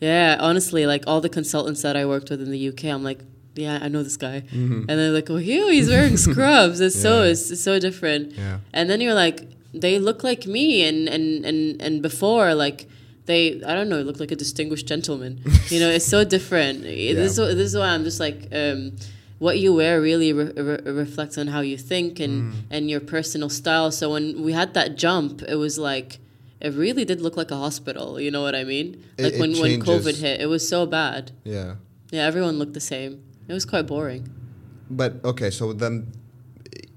[0.00, 3.20] Yeah, honestly, like all the consultants that I worked with in the UK, I'm like,
[3.56, 6.80] yeah, I know this guy, and they're like, oh, yeah, he's wearing scrubs.
[6.80, 7.30] It's so Mm-hmm.
[7.32, 8.32] It's, it's so different.
[8.32, 8.58] Yeah.
[8.72, 9.40] And then you're like,
[9.74, 12.86] they look like me, and and and and before, like
[13.26, 15.40] they, I don't know, look like a distinguished gentleman.
[15.68, 16.82] you know, it's so different.
[16.84, 18.48] This is this is why I'm just like.
[18.52, 18.92] um
[19.40, 22.56] what you wear really re- re- reflects on how you think and, Mm.
[22.72, 23.92] and your personal style.
[23.92, 26.18] So when we had that jump, it was like
[26.60, 28.20] it really did look like a hospital.
[28.20, 29.02] You know what I mean?
[29.16, 31.32] It- Like when, when COVID hit, it was so bad.
[31.44, 31.74] Yeah.
[32.10, 33.22] Yeah, everyone looked the same.
[33.48, 34.28] It was quite boring.
[34.90, 36.10] But okay, so then,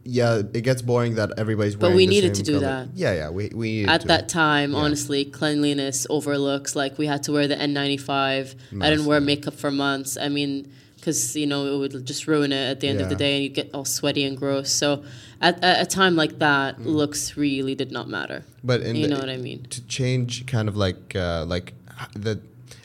[0.03, 2.07] yeah, it gets boring that everybody's wearing the same.
[2.07, 2.85] But we needed to do color.
[2.85, 2.87] that.
[2.95, 4.07] Yeah, yeah, we we needed At to.
[4.07, 4.77] that time, Yeah.
[4.79, 6.75] honestly, cleanliness overlooks.
[6.75, 8.55] Like we had to wear the N95.
[8.81, 10.17] I didn't wear makeup for months.
[10.17, 10.71] I mean,
[11.01, 13.43] because you know it would just ruin it at the end of the day, and
[13.43, 14.69] you get all sweaty and gross.
[14.71, 15.03] So
[15.41, 16.85] at, at a time like that, Mm.
[16.85, 18.43] looks really did not matter.
[18.63, 19.63] But in you the- know what I mean?
[19.69, 21.73] to change kind of like uh, like
[22.15, 22.39] the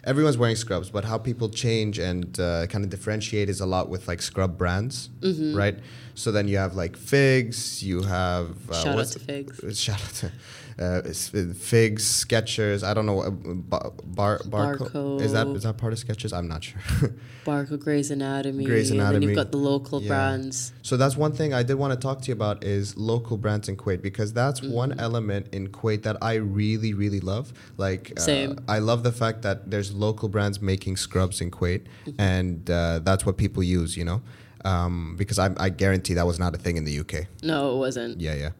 [0.05, 3.89] everyone's wearing scrubs, but how people change and uh, kind of differentiate is a lot
[3.89, 5.55] with like scrub brands, Mm-hmm.
[5.57, 5.79] right?
[6.15, 9.79] So then you have like figs, you have uh, Shout out what's- to Figs.
[9.87, 10.33] Shout out to
[10.79, 11.13] uh, uh,
[11.55, 12.83] figs, Skechers.
[12.83, 13.21] I don't know.
[13.23, 14.41] Uh, bar, bar,
[14.77, 16.37] barco- Is that is that part of Skechers?
[16.37, 16.81] I'm not sure.
[17.47, 18.65] Barco, Grey's Anatomy.
[18.65, 19.17] Grey's Anatomy.
[19.17, 20.09] And you've got the local Yeah.
[20.09, 20.73] brands.
[20.83, 23.69] So that's one thing I did want to talk to you about is local brands
[23.69, 24.73] in Kuwait because that's Mm-hmm.
[24.73, 27.53] one element in Kuwait that I really really love.
[27.79, 28.59] Like uh, Same.
[28.69, 32.21] I love the fact that there's local brands making scrubs in Kuwait, Mm-hmm.
[32.21, 33.97] and uh, that's what people use.
[33.97, 34.23] You know,
[34.65, 37.27] um, because I, I guarantee that was not a thing in the UK.
[37.43, 38.21] No, it wasn't.
[38.21, 38.51] Yeah, yeah.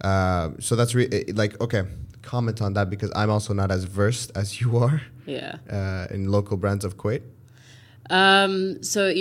[0.00, 1.84] Uh, so that's re- it- like okay.
[2.22, 5.58] Comment on that because I'm also not as versed as you are Yeah.
[5.70, 7.22] uh, in local brands of Kuwait.
[8.10, 8.82] Um.
[8.82, 9.12] So,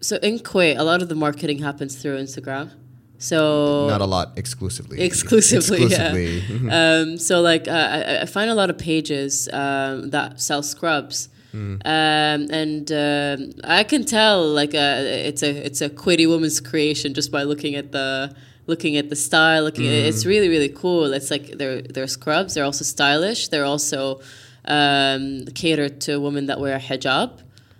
[0.00, 2.70] so in Kuwait, a lot of the marketing happens through Instagram.
[3.18, 5.00] So Not a lot, exclusively.
[5.00, 6.12] Exclusively, yeah.
[6.12, 6.70] Exclusively.
[6.78, 11.28] um, so like uh, I, I find a lot of pages um, that sell scrubs,
[11.52, 11.76] Hmm.
[11.84, 17.12] um, and um I can tell like uh, it's a it's a Kuwaiti woman's creation
[17.14, 18.34] just by looking at the
[18.72, 19.62] looking at the style.
[19.68, 20.08] Looking, at, Hmm.
[20.10, 21.04] it's really really cool.
[21.18, 22.50] It's like they're they're scrubs.
[22.54, 23.40] They're also stylish.
[23.50, 24.00] They're also
[24.76, 27.30] um, catered to women that wear hijab.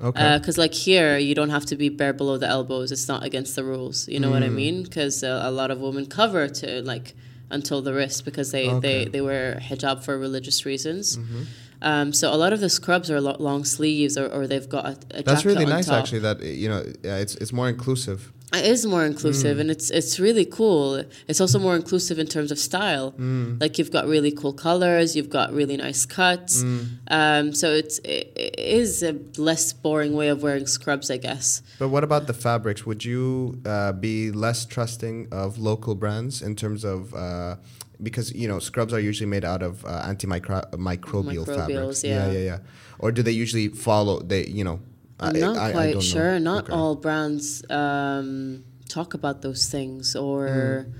[0.08, 0.36] Okay.
[0.38, 2.90] Because like here, you don't have to be bare below the elbows.
[2.94, 3.96] It's not against the rules.
[4.08, 4.54] You know what I Mm.
[4.62, 4.76] mean?
[4.82, 7.14] Because uh, a lot of women cover to like
[7.50, 8.80] until the wrist because they, Okay.
[9.04, 11.04] they, they wear hijab for religious reasons.
[11.18, 11.42] Mm-hmm.
[11.90, 14.84] Um, so a lot of the scrubs are lo- long sleeves or, or they've got
[14.92, 15.98] a, a That's really nice, top.
[16.00, 16.20] actually.
[16.28, 18.20] That uh, you know, yeah, it's it's more inclusive.
[18.54, 19.12] It is more Mm.
[19.12, 21.02] inclusive and it's it's really cool.
[21.28, 23.12] It's also more inclusive in terms of style.
[23.18, 23.58] Mm.
[23.62, 26.62] Like you've got really cool colors, you've got really nice cuts.
[26.62, 26.86] Mm.
[27.18, 31.62] Um, so it's it, it is a less boring way of wearing scrubs, I guess.
[31.78, 32.84] But what about the fabrics?
[32.84, 37.56] Would you uh, be less trusting of local brands in terms of uh,
[38.02, 42.04] because you know scrubs are usually made out of uh, antimicrobial Microbials, fabrics.
[42.04, 42.30] yeah.
[42.32, 42.58] yeah, yeah.
[42.98, 44.20] Or do they usually follow?
[44.20, 44.80] They you know.
[45.22, 46.00] I'm not I- I quite don't know.
[46.14, 46.38] sure.
[46.40, 46.72] Not Okay.
[46.72, 50.98] all brands um, talk about those things, or Hmm.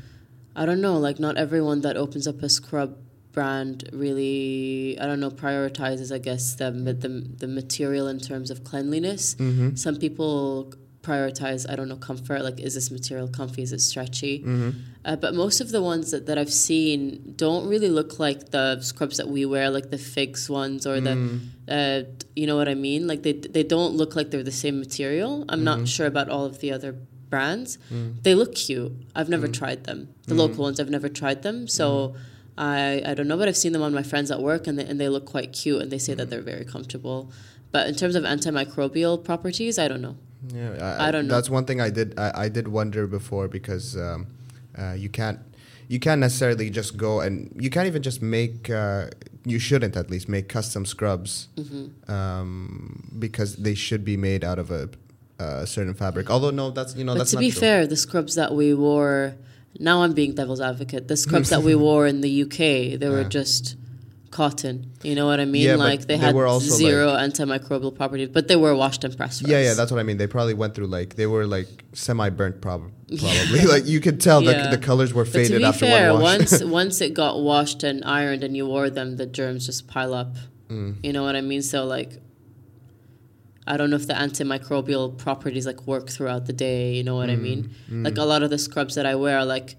[0.54, 0.98] I don't know.
[0.98, 2.96] Like not everyone that opens up a scrub
[3.32, 6.12] brand really, I don't know, prioritizes.
[6.12, 7.08] I guess the the,
[7.42, 9.35] the material in terms of cleanliness.
[9.37, 9.74] Mm-hmm.
[9.76, 11.68] Some people prioritize.
[11.70, 12.42] I don't know comfort.
[12.42, 13.62] Like, is this material comfy?
[13.62, 14.38] Is it stretchy?
[14.40, 14.70] Mm-hmm.
[15.04, 18.80] Uh, but most of the ones that, that I've seen don't really look like the
[18.80, 21.40] scrubs that we wear, like the figs ones or Mm.
[21.66, 22.02] the, uh,
[22.36, 23.06] you know what I mean?
[23.06, 25.32] Like they they don't look like they're the same material.
[25.48, 25.64] I'm Mm-hmm.
[25.64, 26.92] not sure about all of the other
[27.30, 27.78] brands.
[27.92, 28.22] Mm.
[28.22, 28.92] They look cute.
[29.16, 29.60] I've never Mm-hmm.
[29.64, 30.00] tried them.
[30.28, 31.66] The local ones, I've never tried them.
[31.78, 32.14] So
[32.56, 34.84] I I don't know, but I've seen them on my friends at work, and they,
[34.90, 36.18] and they look quite cute, and they say Mm-hmm.
[36.18, 37.20] that they're very comfortable.
[37.74, 40.16] But in terms of antimicrobial properties, I don't know.
[40.48, 41.35] Yeah, I, I don't know.
[41.35, 42.18] That's one thing I did.
[42.18, 44.26] I, I did wonder before because um,
[44.78, 45.38] uh, you can't
[45.88, 48.68] you can't necessarily just go and you can't even just make.
[48.70, 49.07] Uh,
[49.44, 52.11] you shouldn't at least make custom scrubs Mm-hmm.
[52.12, 54.88] um, because they should be made out of a,
[55.40, 56.31] a certain fabric.
[56.31, 57.61] Although no, that's you know but that's to be true.
[57.61, 59.35] fair, the scrubs that we wore,
[59.81, 61.09] now I'm being devil's advocate.
[61.09, 63.76] The scrubs that we wore in the UK, they were just
[64.32, 64.90] cotton.
[65.04, 65.62] You know what I mean?
[65.66, 69.16] Yeah, like they they had were also, zero antimicrobial properties, but they were washed and
[69.16, 69.42] pressed.
[69.46, 69.64] Yeah, us.
[69.66, 70.16] yeah, that's what I mean.
[70.16, 73.60] They probably went through like they were like semi burnt, prob- probably.
[73.74, 74.70] like you could tell Yeah.
[74.70, 76.38] the, the colors were But to faded be after fair, one wash.
[76.38, 80.14] once once it got washed and ironed and you wore them, the germs just pile
[80.14, 80.34] up.
[80.68, 80.96] Mm.
[81.04, 81.62] You know what I mean?
[81.62, 82.12] So like,
[83.66, 86.94] I don't know if the antimicrobial properties like work throughout the day.
[86.94, 87.42] You know what I Mm.
[87.42, 87.60] mean?
[88.06, 89.76] Like a lot of the scrubs that I wear are like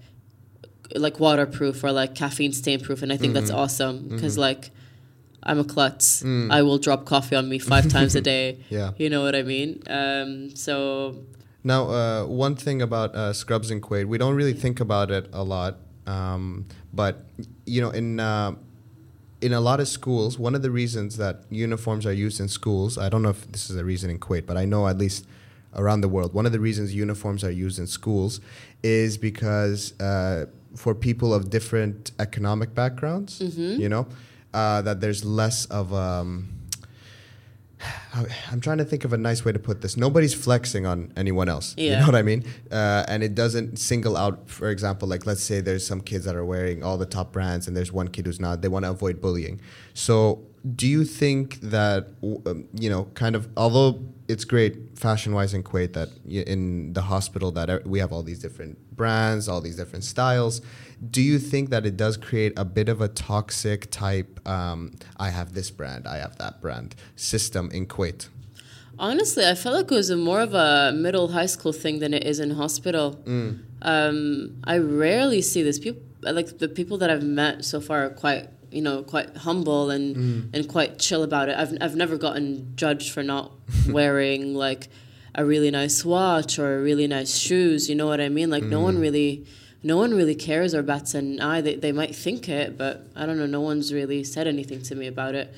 [0.94, 3.58] like waterproof or like caffeine stain proof, and I think that's Mm-hmm.
[3.60, 4.70] awesome because like.
[5.46, 6.24] I'm a klutz.
[6.24, 8.56] I will drop coffee on me five times a day.
[8.58, 8.64] Mm.
[8.70, 8.90] Yeah.
[8.96, 9.82] You know what I mean?
[9.88, 11.16] Um, so
[11.62, 15.28] Now, uh, one thing about uh, scrubs in Kuwait, we don't really think about it
[15.34, 17.26] a lot, um, but
[17.66, 18.52] you know, in uh,
[19.42, 22.96] in a lot of schools, one of the reasons that uniforms are used in schools,
[22.96, 25.26] I don't know if this is a reason in Kuwait, but I know at least
[25.76, 28.40] around the world, one of the reasons uniforms are used in schools
[28.82, 34.06] is because uh, for people of different economic backgrounds, you know,
[34.52, 36.48] uh, that there's less of um,
[38.50, 39.96] I'm trying to think of a nice way to put this.
[39.96, 41.74] Nobody's flexing on anyone else.
[41.76, 41.92] Yeah.
[41.92, 42.44] You know what I mean?
[42.70, 46.36] Uh, and it doesn't single out, for example, like let's say there's some kids that
[46.36, 48.62] are wearing all the top brands and there's one kid who's not.
[48.62, 49.60] They want to avoid bullying.
[49.92, 55.52] So, do you think that, um, you know, kind of, although it's great fashion wise
[55.52, 59.76] in Kuwait that in the hospital that we have all these different brands, all these
[59.76, 60.62] different styles,
[61.10, 65.28] do you think that it does create a bit of a toxic type, um, I
[65.30, 68.28] have this brand, I have that brand system in Kuwait?
[68.98, 72.14] Honestly, I felt like it was a more of a middle high school thing than
[72.14, 73.20] it is in hospital.
[73.24, 73.60] Mm.
[73.82, 75.78] Um, I rarely see this.
[75.78, 79.90] People like the people that I've met so far are quite you know quite humble
[79.90, 80.48] and Mm.
[80.54, 81.56] and quite chill about it.
[81.56, 83.52] I've I've never gotten judged for not
[83.88, 84.88] wearing like
[85.34, 87.88] a really nice watch or really nice shoes.
[87.88, 88.50] You know what I mean?
[88.50, 88.84] Like no Mm.
[88.84, 89.44] one really.
[89.86, 91.60] No one really cares or bats an eye.
[91.60, 93.44] They, they might think it, but I don't know.
[93.44, 95.52] No one's really said anything to me about it.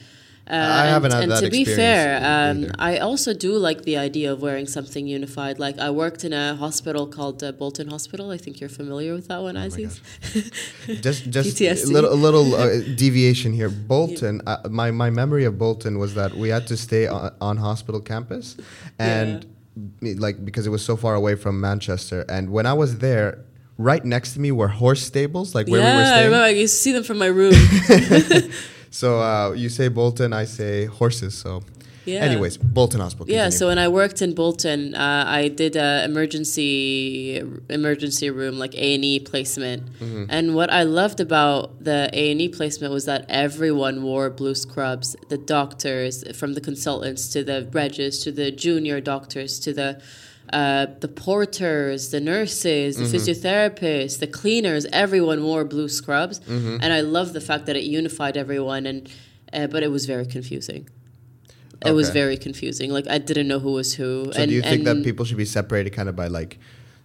[0.48, 2.70] Uh, I haven't had and that to be fair, um.
[2.78, 5.59] I also do like the idea of wearing something unified.
[5.59, 8.30] Like I worked in a hospital called uh, Bolton Hospital.
[8.30, 10.00] I think you're familiar with that one, Oh Aziz.
[11.00, 13.68] Just, just a little, a little uh, deviation here.
[13.68, 17.56] Bolton, uh, my my memory of Bolton was that we had to stay on, on
[17.56, 18.56] hospital campus,
[19.00, 19.46] and
[20.00, 22.24] me- like because it was so far away from Manchester.
[22.28, 23.44] And when I was there,
[23.78, 26.44] right next to me were horse stables, like where we were yeah, I remember.
[26.44, 27.54] I used to see them from my room.
[29.00, 31.35] So uh, you say Bolton, I say horses.
[31.44, 31.50] So,
[32.06, 32.20] Yeah.
[32.28, 33.26] anyways, Bolton Hospital.
[33.28, 33.59] Yeah, continue.
[33.59, 38.88] so when I worked in Bolton, uh, I did a emergency emergency room like A
[38.96, 40.24] and E placement, Mm-hmm.
[40.37, 44.54] and what I loved about the A and E placement was that everyone wore blue
[44.54, 45.09] scrubs.
[45.35, 49.90] The doctors, from the consultants to the regis to the junior doctors to the
[50.52, 53.16] uh, the porters, the nurses, the Mm-hmm.
[53.16, 56.78] physiotherapists, the cleaners, everyone wore blue scrubs, Mm-hmm.
[56.82, 58.87] and I love the fact that it unified everyone.
[58.87, 59.09] And
[59.52, 60.88] uh, but it was very confusing.
[61.85, 62.90] It was very confusing.
[62.90, 64.32] Like I didn't know who was who.
[64.32, 66.59] So do you think that people should be separated kind of by like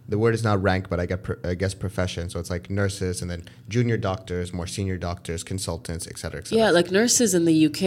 [0.09, 2.29] the word is not rank, but I get I guess profession.
[2.29, 6.47] So it's like nurses and then junior doctors, more senior doctors, consultants, et cetera, et
[6.47, 6.65] cetera.
[6.65, 7.83] Yeah, like nurses in the UK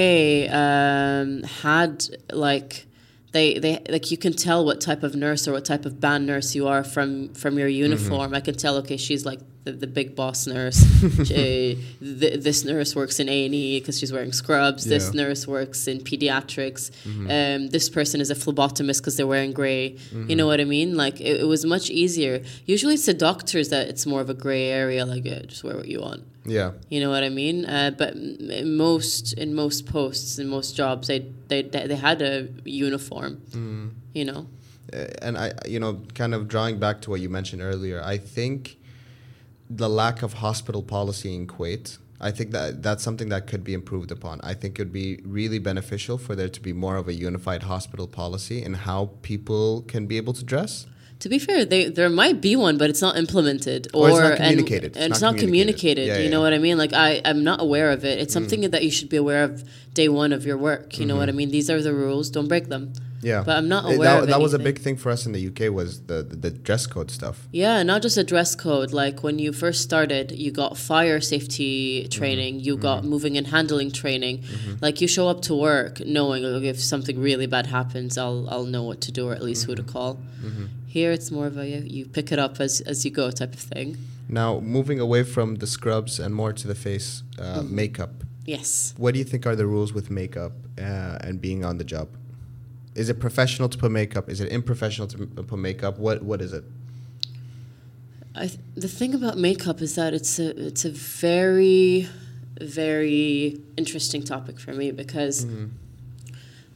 [0.54, 2.86] um, had like
[3.34, 6.24] they they like you can tell what type of nurse or what type of band
[6.24, 7.86] nurse you are from from your mm-hmm.
[7.86, 8.32] uniform.
[8.32, 8.76] I can tell.
[8.76, 10.78] Okay, she's like the, the big boss nurse.
[11.24, 14.84] she, th- this nurse works in A and E because she's wearing scrubs.
[14.84, 16.92] This nurse works in pediatrics.
[17.02, 17.26] Mm-hmm.
[17.28, 19.88] Um, this person is a phlebotomist because they're wearing gray.
[19.88, 20.36] You mm-hmm.
[20.36, 20.96] know what I mean?
[20.96, 22.40] Like it, it was much easier.
[22.66, 25.04] Usually, it's the doctors that it's more of a gray area.
[25.04, 26.22] Like yeah, just wear what you want.
[26.44, 26.72] Yeah.
[26.88, 27.64] You know what I mean?
[27.64, 32.22] Uh, but in most in most posts in most jobs, they they they, they had
[32.22, 33.40] a uniform.
[34.12, 34.46] You know.
[34.92, 38.18] Uh, and I, you know, kind of drawing back to what you mentioned earlier, I
[38.18, 38.76] think
[39.70, 43.74] the lack of hospital policy in Kuwait, I think that that's something that could be
[43.74, 44.40] improved upon.
[44.42, 47.64] I think it would be really beneficial for there to be more of a unified
[47.64, 50.86] hospital policy in how people can be able to dress.
[51.20, 54.32] To be fair, they, there might be one, but it's not implemented Or it's not
[54.32, 54.96] and- communicated.
[54.96, 56.06] And, it's not communicated.
[56.06, 56.30] Yeah, you yeah.
[56.30, 56.76] know what I mean?
[56.76, 58.18] Like I, I'm not aware of it.
[58.18, 60.98] It's something that you should be aware of day one of your work.
[60.98, 61.36] You know what I Mm-hmm.
[61.38, 61.50] mean?
[61.50, 62.28] These are the rules.
[62.30, 62.92] Don't break them.
[63.30, 65.32] Yeah, But I'm not aware That, of that was a big thing for us in
[65.32, 67.36] the UK was the the, the dress code stuff.
[67.62, 68.90] Yeah, not just a dress code.
[69.02, 72.18] Like when you first started, you got fire safety Mm-hmm.
[72.18, 74.36] training, you got moving and handling training.
[74.86, 78.70] Like you show up to work knowing like, if something really bad happens, I'll I'll
[78.74, 79.92] know what to do or at least who to Mm-hmm.
[79.98, 80.12] call.
[80.96, 83.54] Here it's more of a you you pick it up as as you go type
[83.58, 83.88] of thing.
[84.28, 87.08] Now moving away from the scrubs and more to the face
[87.38, 87.74] uh, Mm-hmm.
[87.82, 88.12] makeup.
[88.56, 88.94] Yes.
[89.02, 92.08] What do you think are the rules with makeup uh, and being on the job?
[92.94, 94.28] Is it professional to put makeup?
[94.28, 95.98] Is it unprofessional to put makeup?
[95.98, 96.64] What what is it?
[98.34, 102.08] I th- the thing about makeup is that it's a it's a very
[102.60, 105.48] very interesting topic for me because uh,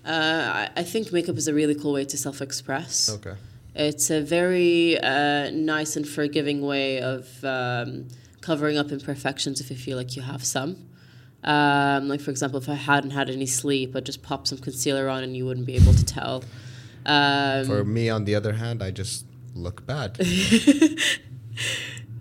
[0.04, 3.10] I, I think makeup is a really cool way to self express.
[3.10, 3.36] Okay.
[3.74, 8.08] It's a very uh, nice and forgiving way of um,
[8.40, 10.87] covering up imperfections if you feel like you have some.
[11.44, 15.08] Um, like for example, if I hadn't had any sleep, I'd just pop some concealer
[15.08, 16.42] on and you wouldn't be able to tell.
[17.06, 19.24] Um, For me, on the other hand, I just
[19.54, 20.18] look bad.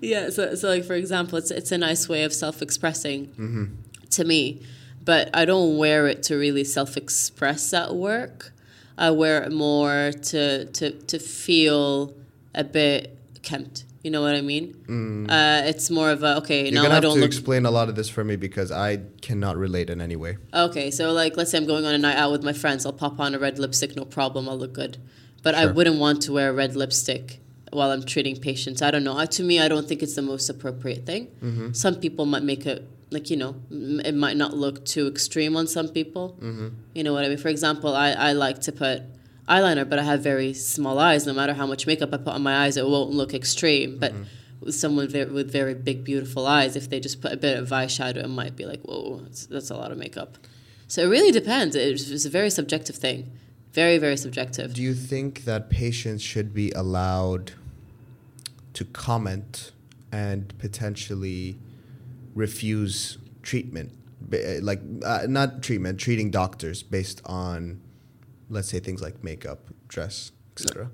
[0.00, 3.64] yeah, so, so like for example, it's it's a nice way of self expressing Mm-hmm.
[4.10, 4.62] to me,
[5.04, 8.52] but I don't wear it to really self express at work.
[8.96, 12.14] I wear it more to to to feel
[12.54, 13.84] a bit kempt.
[14.02, 15.26] You know what I mean?
[15.30, 16.64] Uh, it's more of a okay.
[16.64, 16.72] Mm.
[16.72, 18.72] You're now gonna I have don't to explain a lot of this for me because
[18.72, 20.38] I cannot relate in any way.
[20.52, 22.92] Okay, so like let's say I'm going on a night out with my friends, I'll
[22.92, 24.98] pop on a red lipstick, no problem, I'll look good.
[25.42, 27.40] But I wouldn't want to wear a red lipstick
[27.72, 28.80] while I'm treating patients.
[28.80, 29.18] I don't know.
[29.18, 31.26] I, to me, I don't think it's the most appropriate thing.
[31.42, 31.72] Mm-hmm.
[31.72, 35.56] Some people might make it like you know, m- it might not look too extreme
[35.56, 36.36] on some people.
[36.40, 36.68] Mm-hmm.
[36.94, 37.38] You know what I mean?
[37.38, 39.02] For example, I, I like to put
[39.48, 41.26] eyeliner, but I have very small eyes.
[41.26, 43.98] No matter how much makeup I put on my eyes, it won't look extreme.
[43.98, 44.66] But Mm-hmm.
[44.66, 48.18] with someone with very big, beautiful eyes, if they just put a bit of eyeshadow,
[48.24, 50.38] it might be like, whoa, that's, that's a lot of makeup.
[50.86, 51.74] So it really depends.
[51.74, 53.32] It's, it's a very subjective thing.
[53.72, 54.74] Very, very subjective.
[54.74, 57.52] Do you think that patients should be allowed
[58.74, 59.72] to comment
[60.12, 61.56] and potentially
[62.34, 63.90] refuse treatment?
[64.60, 67.80] Like, uh, not treatment, treating doctors based on,
[68.52, 70.90] let's say, things like makeup, dress, etc.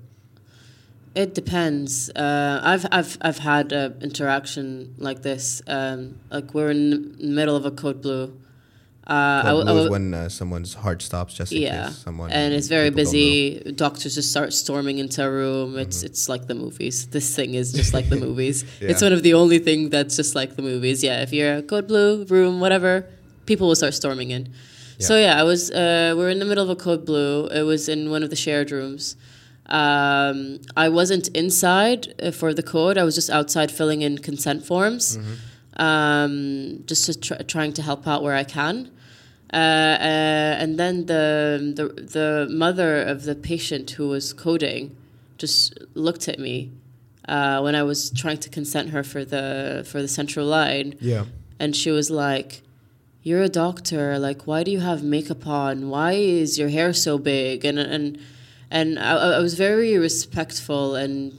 [1.15, 2.09] It depends.
[2.11, 5.61] Uh, I've I've I've had an interaction like this.
[5.67, 8.25] Um, like we're in the middle of a code blue.
[9.07, 11.87] Uh, I Code I blue is w- when uh, someone's heart stops just in yeah,
[11.87, 12.29] case someone.
[12.31, 13.19] and it's very people don't know.
[13.19, 13.63] Mm-hmm.
[13.63, 13.71] busy.
[13.73, 15.79] Doctors just start storming into a room.
[15.79, 17.07] It's it's like the movies.
[17.07, 18.63] This thing is just like the movies.
[18.79, 21.03] It's one of the only thing that's just like the movies.
[21.03, 23.09] Yeah, if you're a code blue room, whatever,
[23.47, 24.53] people will start storming in.
[24.99, 25.71] So yeah, I was.
[25.71, 27.47] Uh, we're in the middle of a code blue.
[27.47, 29.15] It was in one of the shared rooms.
[29.67, 32.97] Um, I wasn't inside uh, for the code.
[32.97, 35.17] I was just outside filling in consent forms,
[35.77, 38.91] um, just to tr- trying to help out where I can.
[39.53, 44.95] Uh, uh, and then the, the the mother of the patient who was coding
[45.37, 46.71] just looked at me
[47.27, 51.25] uh, when I was trying to consent her for the for the central line, Yeah.
[51.59, 52.61] and she was like,
[53.29, 54.03] "You're a doctor.
[54.27, 55.75] Like, why do you have makeup on?
[55.95, 56.11] Why
[56.41, 58.05] is your hair so big?" And and
[58.77, 61.31] and I, I was very respectful and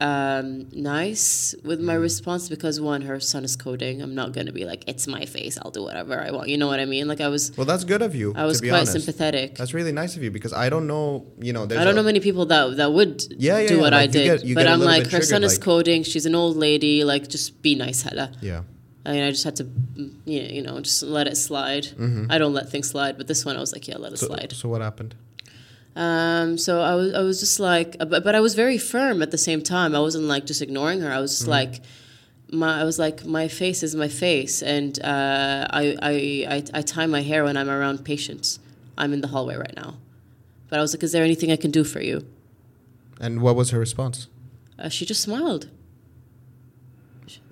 [0.00, 4.02] um, nice with my response because one, her son is coding.
[4.04, 5.54] I'm not gonna be like, "It's my face.
[5.62, 7.04] I'll do whatever I want." You know what I mean?
[7.12, 8.28] Like, I was Well, that's good of you.
[8.36, 8.92] I was quite honest.
[8.92, 9.48] sympathetic.
[9.60, 11.06] That's really nice of you because I don't know.
[11.40, 13.80] You know, there's I don't know many people that that would Yeah, yeah, do yeah,
[13.84, 16.02] what like, I did, get- but I'm like, her son triggered, is coding.
[16.02, 17.04] She's an old lady.
[17.04, 18.26] Like, just be nice, Hala.
[18.40, 18.62] Yeah.
[19.06, 19.66] I mean, I just had to,
[20.24, 21.88] yeah, you know, just let it slide.
[22.30, 24.26] I don't let things slide, but this one I was like, yeah, let it Mm-hmm.
[24.26, 24.52] So, slide.
[24.52, 25.14] so what happened?
[25.96, 29.22] Um, so I was, I was just like, uh, but, but I was very firm
[29.22, 29.94] at the same time.
[29.94, 31.12] I wasn't like just ignoring her.
[31.12, 31.82] I was just like,
[32.50, 36.12] my, I was like, my face is my face, and uh, I, I,
[36.56, 38.58] I, I tie my hair when I'm around patients.
[38.96, 39.96] I'm in the hallway right now,
[40.68, 42.26] but I was like, is there anything I can do for you?
[43.20, 44.28] And what was her response?
[44.78, 45.68] Uh, she just smiled.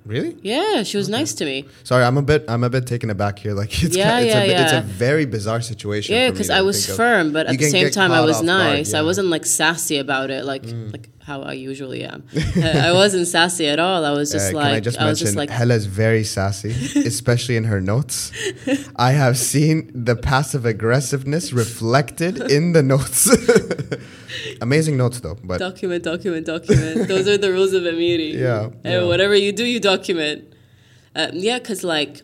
[0.05, 0.37] Really?
[0.43, 1.67] Yeah, she was nice to me.
[1.85, 2.45] Sorry, I'm a bit.
[2.49, 3.55] I'm a bit taken aback here.
[3.63, 6.15] Like it's, Yeah, ki- it's, yeah, a, bit- it's a very bizarre situation.
[6.15, 8.95] Yeah, because I was firm, but at the same time, I was off guard, nice.
[8.95, 9.01] I.
[9.01, 9.05] Mm.
[9.07, 12.25] wasn't like sassy about it, like like how I usually am.
[12.57, 14.05] Uh, I wasn't sassy at all.
[14.05, 16.71] I was Uh, just can like I just was mention just like Hala's very sassy,
[17.07, 18.33] especially in her notes.
[18.97, 23.31] I have seen the passive aggressiveness reflected in the notes.
[24.61, 27.07] Amazing notes though, but document, document, document.
[27.09, 28.33] Those are the rules of Amiri.
[28.43, 29.05] Yeah, And yeah.
[29.05, 30.53] whatever you do, you document.
[31.15, 32.23] Um, yeah, because like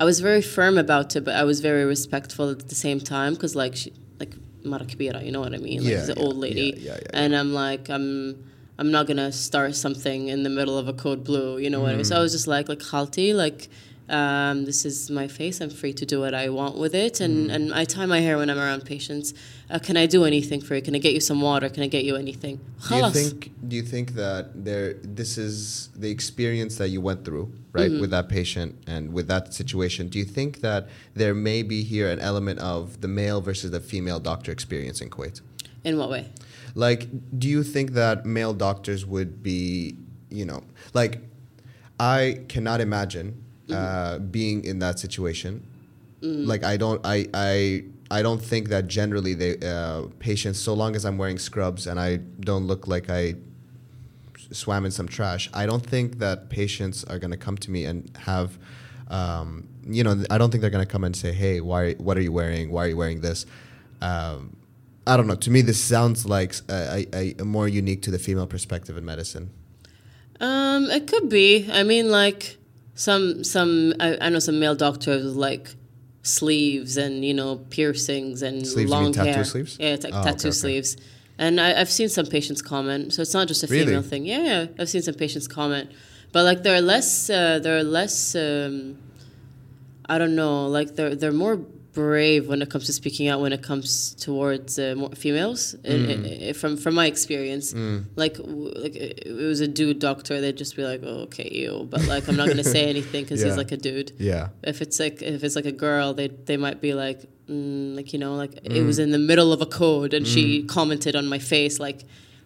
[0.00, 3.34] I was very firm about it, but I was very respectful at the same time
[3.34, 3.92] because like she
[4.66, 5.78] Mara Kibira, you know what I mean?
[5.82, 8.44] Like Yeah, she's an yeah, old lady, yeah, yeah, yeah, and I'm like I'm.
[8.78, 11.92] I'm not gonna start something in the middle of a code blue, you know what
[11.92, 12.04] I mean?
[12.04, 13.70] So I was just like, like Khalti, like
[14.08, 15.60] um, this is my face.
[15.60, 17.20] I'm free to do what I want with it.
[17.20, 17.54] And, mm-hmm.
[17.54, 19.34] and I tie my hair when I'm around patients.
[19.68, 20.82] Uh, can I do anything for you?
[20.82, 21.68] Can I get you some water?
[21.68, 22.60] Can I get you anything?
[22.88, 27.24] Do you think, do you think that there, this is the experience that you went
[27.24, 28.00] through, right, mm-hmm.
[28.00, 30.08] with that patient and with that situation?
[30.08, 33.80] Do you think that there may be here an element of the male versus the
[33.80, 35.40] female doctor experience in Kuwait?
[35.82, 36.28] In what way?
[36.74, 39.96] Like, do you think that male doctors would be,
[40.30, 40.62] you know,
[40.94, 41.20] like,
[41.98, 43.42] I cannot imagine
[43.72, 45.66] uh, being in that situation.
[46.22, 50.96] Like, I don't, I, I, I don't think that generally they uh, patients, so long
[50.96, 53.34] as I'm wearing scrubs and I don't look like I
[54.52, 57.84] swam in some trash, I don't think that patients are going to come to me
[57.84, 58.58] and have,
[59.08, 61.94] um, you know, I don't think they're going to come and say, "Hey, why?
[61.94, 62.70] What are you wearing?
[62.70, 63.46] Why are you wearing this?"
[64.00, 64.56] Um,
[65.06, 65.36] I don't know.
[65.36, 69.04] To me, this sounds like a, a, a more unique to the female perspective in
[69.04, 69.50] medicine.
[70.40, 71.68] Um, it could be.
[71.70, 72.58] I mean, like
[72.96, 75.68] some some I, I know some male doctors with like
[76.22, 79.44] sleeves and you know piercings and Sleeves, long tattoo hair.
[79.44, 79.76] sleeves?
[79.78, 80.54] Yeah, it's like Oh, okay, tattoo okay.
[80.54, 80.96] sleeves.
[81.38, 83.84] And I, I've seen some patients comment, so it's not just a Really?
[83.86, 84.24] female thing.
[84.24, 85.90] Yeah, yeah, I've seen some patients comment,
[86.32, 88.34] but like there are less, uh, they're less.
[88.34, 88.96] Um,
[90.08, 91.56] I don't know, like they're they're more
[92.00, 95.60] brave when it comes to speaking out when it comes towards uh, more females.
[95.82, 96.54] Mm.
[96.60, 97.66] From from my experience,
[98.24, 101.48] like w- like it it was a dude doctor, they'd just be like, "Oh, okay,
[101.60, 103.48] you," but like I'm not gonna say anything because Yeah.
[103.48, 104.10] he's like a dude.
[104.30, 104.44] Yeah.
[104.72, 108.08] If it's like if it's like a girl, they they might be like, mm, like
[108.12, 110.44] you know, like it was in the middle of a code, and she
[110.76, 112.00] commented on my face, like,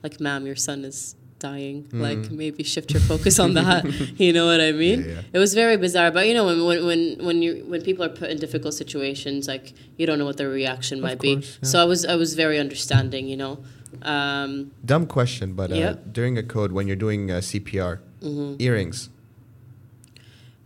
[0.05, 0.99] like, "Ma'am, your son is
[1.41, 1.88] dying.
[1.93, 3.82] Like maybe shift your focus on that."
[4.24, 5.01] you know what I mean?
[5.01, 5.22] Yeah, yeah.
[5.32, 8.30] It was very bizarre, but you know, when when when you when people are put
[8.30, 11.66] in difficult situations, like you don't know what their reaction might course, be.
[11.66, 13.59] So I was I was very understanding, you know.
[14.03, 16.12] Um, Dumb question, but uh, Yep.
[16.12, 18.57] during a code when you're doing uh, CPR, Mm-hmm.
[18.61, 19.09] earrings.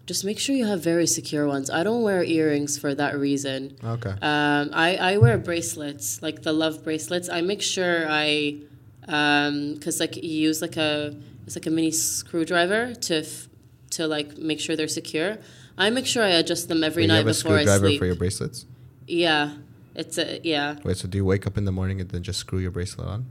[0.06, 1.70] just make sure you have very secure ones.
[1.70, 3.76] I don't wear earrings for that reason.
[3.82, 4.10] Okay.
[4.20, 7.28] Um, I, I wear bracelets, like the love bracelets.
[7.30, 8.56] I make sure I,
[9.09, 11.14] Um, because like you use like a
[11.46, 13.48] it's like a mini screwdriver to f-
[13.90, 15.38] to like make sure they're secure.
[15.76, 17.86] I make sure I adjust them every Wait, you night have a before I screwdriver
[17.88, 17.98] sleep.
[17.98, 18.64] for your bracelets.
[19.07, 19.57] yeah,
[19.94, 20.76] it's a yeah.
[20.84, 23.07] Wait, so do you wake up in the morning and then just screw your bracelet
[23.09, 23.26] on?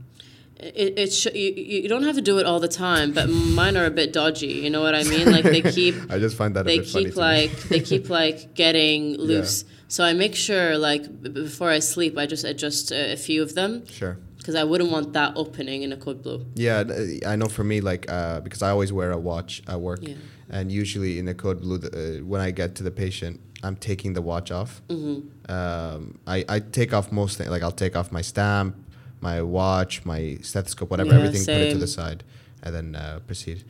[0.60, 1.50] It, it sh- you,
[1.82, 4.46] you don't have to do it all the time, but mine are a bit dodgy.
[4.52, 5.30] You know what I mean?
[5.32, 8.54] Like they keep I just find that they a bit keep like they keep like
[8.54, 9.64] getting loose.
[9.88, 13.42] So I make sure like b- before I sleep, I just adjust a, a few
[13.42, 14.16] of them Sure.
[14.44, 16.44] Because I wouldn't want that opening in a code blue.
[16.54, 16.84] Yeah,
[17.26, 20.16] I know for me, like, uh, because I always wear a watch at work, Yeah.
[20.50, 23.74] and usually in a code blue, the, uh, when I get to the patient, I'm
[23.74, 24.82] taking the watch off.
[24.88, 25.50] Mm-hmm.
[25.50, 28.76] Um, I, I take off most things, like I'll take off my stamp,
[29.22, 32.22] my watch, my stethoscope, whatever, Yeah, everything, put it to the side,
[32.62, 33.64] and then uh, proceed.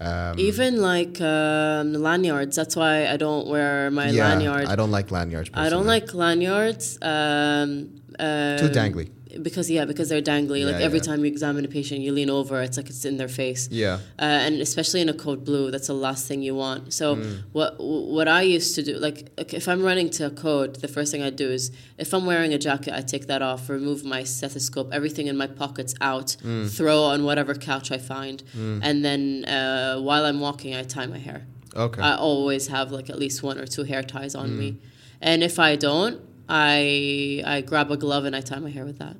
[0.00, 2.54] Um, Even like um, lanyards.
[2.54, 4.66] That's why I don't wear my yeah, lanyard.
[4.66, 5.50] I don't like lanyards.
[5.52, 6.98] I don't like lanyards.
[7.02, 9.10] Um, uh, too dangly.
[9.42, 10.64] Because yeah, because they're dangly.
[10.64, 11.04] Like every yeah.
[11.04, 12.60] time you examine a patient, you lean over.
[12.62, 13.68] It's like it's in their face.
[13.70, 16.92] Yeah, uh, and especially in a code blue, that's the last thing you want.
[16.92, 17.42] So Mm.
[17.52, 19.18] what what I used to do, like
[19.52, 22.52] if I'm running to a code, the first thing I do is if I'm wearing
[22.54, 26.68] a jacket, I take that off, remove my stethoscope, everything in my pockets out, Mm.
[26.70, 28.42] throw on whatever couch I find,
[28.86, 31.40] and then uh, while I'm walking, I tie my hair.
[31.86, 32.02] okay.
[32.02, 34.78] I always have like at least one or two hair ties on me, Mm.
[35.20, 36.16] and if I don't,
[36.50, 39.16] I I grab a glove and I tie my hair with that.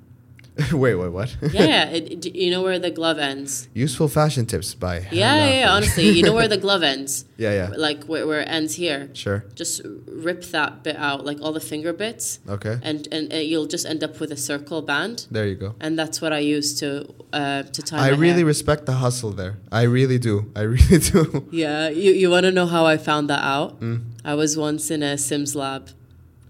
[0.72, 1.34] wait, wait, what?
[1.52, 1.88] Yeah.
[1.96, 3.68] It, you know where the glove ends.
[3.72, 5.50] Useful fashion tips by Yeah, Hannah.
[5.50, 5.72] yeah, yeah.
[5.72, 7.24] Honestly, you know where the glove ends.
[7.38, 7.68] Yeah, yeah.
[7.86, 9.08] Like where, where it ends here.
[9.14, 9.44] Sure.
[9.54, 12.76] Just rip that bit out, like all the finger bits, Okay.
[12.82, 15.26] and and, you'll just end up with a circle band.
[15.30, 15.74] There you go.
[15.80, 16.88] And that's what I use to
[17.32, 17.96] uh, to tie.
[17.96, 18.14] My hair.
[18.14, 18.54] I really hair.
[18.54, 19.54] respect the hustle there.
[19.72, 20.34] I really do.
[20.60, 21.22] I really do.
[21.52, 23.80] yeah, you you want to know how I found that out?
[23.80, 23.98] Mm.
[24.24, 25.82] I was once in a Sims lab.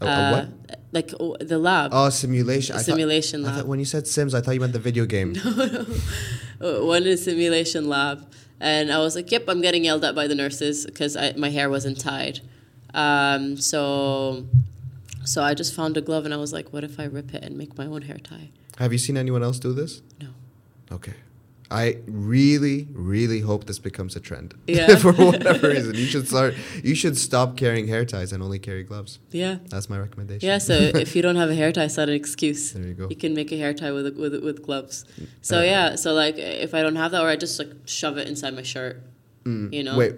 [0.01, 0.49] A- a what?
[0.93, 1.91] Like oh, the lab.
[1.95, 2.75] Oh, simulation.
[2.75, 3.57] I thought- simulation I lab.
[3.57, 5.35] thought when you said Sims, I thought you meant the video game.
[6.63, 8.31] Uh, one in simulation lab,
[8.61, 11.71] and I was like, "Yep, I'm getting yelled at by the nurses because my hair
[11.71, 12.41] wasn't tied."
[12.93, 14.45] Um, so,
[15.25, 17.43] so I just found a glove, and I was like, "What if I rip it
[17.43, 20.03] and make my own hair tie?" Have you seen anyone else do this?
[20.21, 20.29] No.
[20.93, 21.15] Okay.
[21.71, 24.55] I really, really hope this becomes a trend.
[24.67, 24.97] Yeah.
[24.97, 26.55] For whatever reason, you should start.
[26.83, 29.19] You should stop carrying hair ties and only carry gloves.
[29.31, 29.59] Yeah.
[29.69, 30.49] That's my recommendation.
[30.49, 32.73] Yeah, so if you don't have a hair tie, it's not an excuse.
[32.73, 33.07] There you go.
[33.09, 35.05] You can make a hair tie with with with gloves.
[35.43, 38.17] So Uh, yeah, so like if I don't have that, or I just like shove
[38.19, 39.03] it inside my shirt.
[39.47, 39.95] You know.
[39.95, 39.99] Mm.
[39.99, 40.15] Wait,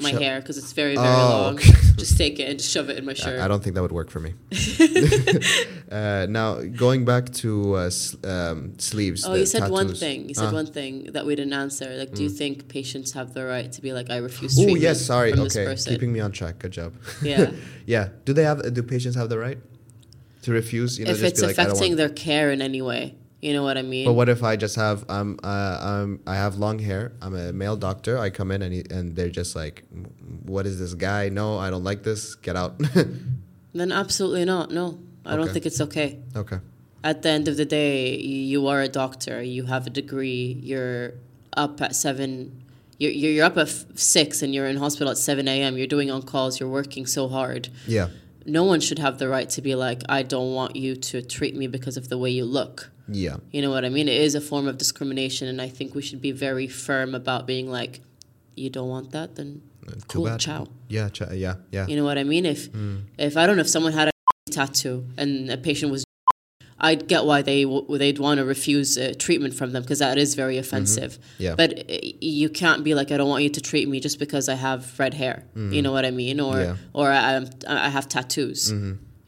[0.00, 1.58] my hair because it's very very Oh, long.
[1.96, 3.40] Just take it and just shove it in my shirt.
[3.40, 4.32] I, I don't think that would work for me.
[5.90, 9.24] uh, now, going back to uh, s- um, sleeves.
[9.26, 10.28] Oh, you said one thing.
[10.28, 10.52] You said Ah.
[10.52, 11.96] one thing that we didn't answer.
[11.96, 15.00] Like, do you think patients have the right to be like, I refuse Oh yes,
[15.04, 15.32] sorry.
[15.34, 16.58] Okay, keeping me on track.
[16.58, 16.94] Good job.
[17.22, 17.50] Yeah.
[17.86, 18.08] yeah.
[18.24, 18.72] Do they have?
[18.72, 19.58] Do patients have the right
[20.42, 20.98] to refuse?
[20.98, 21.98] You know, if just it's be like, I don't affecting want.
[21.98, 24.04] their care in any way, you know what I mean?
[24.04, 27.12] But what if I just have um uh, um I have long hair.
[27.22, 28.18] I'm a male doctor.
[28.18, 29.84] I come in and he, and they're just like,
[30.44, 31.28] what is this guy?
[31.28, 32.34] No, I don't like this.
[32.34, 32.80] Get out.
[33.72, 34.70] then absolutely not.
[34.70, 36.18] No, I don't think it's okay.
[36.36, 36.58] okay.
[37.02, 39.42] At the end of the day, you are a doctor.
[39.42, 40.58] You have a degree.
[40.62, 41.14] You're
[41.56, 42.62] up at seven.
[42.98, 45.78] You're, you're you're up at f- six and you're in hospital at 7 a.m.
[45.78, 46.60] You're doing on calls.
[46.60, 47.70] You're working so hard.
[47.86, 48.08] Yeah.
[48.44, 51.56] No one should have the right to be like, I don't want you to treat
[51.56, 52.90] me because of the way you look.
[53.12, 53.36] Yeah.
[53.50, 54.08] You know what I mean?
[54.08, 57.46] It is a form of discrimination, and I think we should be very firm about
[57.46, 58.00] being like,
[58.56, 60.40] you don't want that, then Uh, cool, bad.
[60.40, 60.66] ciao.
[60.88, 61.08] Yeah.
[61.08, 61.54] Ch- yeah.
[61.72, 61.86] Yeah.
[61.88, 62.44] You know what I mean?
[62.46, 62.68] If
[63.18, 64.12] if I don't know if someone had a
[64.50, 66.04] tattoo and a patient was,
[66.78, 70.16] I'd get why they w- they'd want to refuse uh, treatment from them because that
[70.18, 71.18] is very offensive.
[71.38, 71.54] Yeah.
[71.56, 74.48] But uh, you can't be like, I don't want you to treat me just because
[74.48, 75.44] I have red hair.
[75.54, 76.40] You know what I mean?
[76.40, 76.76] Or Yeah.
[76.92, 78.70] or I, I'm- I have tattoos.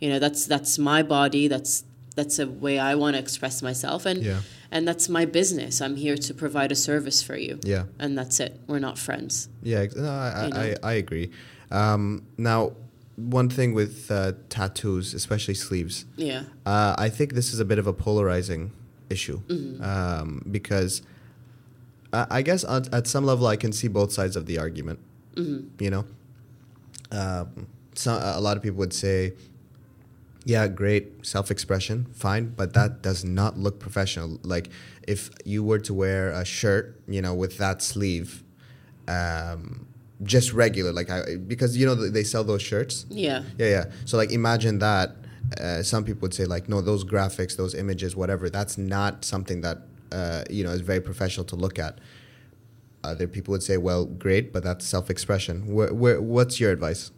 [0.03, 1.49] You know, that's that's my body.
[1.49, 4.40] That's that's a way I want to express myself, and Yeah.
[4.70, 5.80] and that's my business.
[5.80, 7.84] I'm here to provide a service for you, Yeah.
[7.98, 8.60] and that's it.
[8.66, 9.48] We're not friends.
[9.62, 10.74] Yeah, no, I, You I, know?
[10.82, 11.30] I, I agree.
[11.70, 12.72] Um, now,
[13.16, 16.44] one thing with uh, tattoos, especially sleeves, Yeah.
[16.66, 18.72] uh, I think this is a bit of a polarizing
[19.10, 19.82] issue Mm-hmm.
[19.84, 21.02] um, because
[22.12, 24.98] I, I guess at, at some level I can see both sides of the argument.
[25.36, 25.82] Mm-hmm.
[25.84, 26.04] You know,
[27.10, 29.32] um, so a lot of people would say,
[30.45, 34.70] "Yeah, great self-expression, fine, but that does not look professional." Like
[35.07, 38.43] if you were to wear a shirt, you know, with that sleeve.
[39.09, 39.86] Um,
[40.22, 43.07] just regular, like I, because you know they sell those shirts.
[43.11, 43.43] Yeah.
[43.59, 43.84] Yeah, yeah.
[44.05, 45.16] So like imagine that.
[45.61, 48.49] Uh, some people would say like, no, those graphics, those images, whatever.
[48.49, 49.78] That's not something that
[50.12, 51.99] uh, you know is very professional to look at.
[53.05, 55.74] Other people would say, well, great, but that's self-expression.
[55.74, 57.11] Where, where, what's your advice?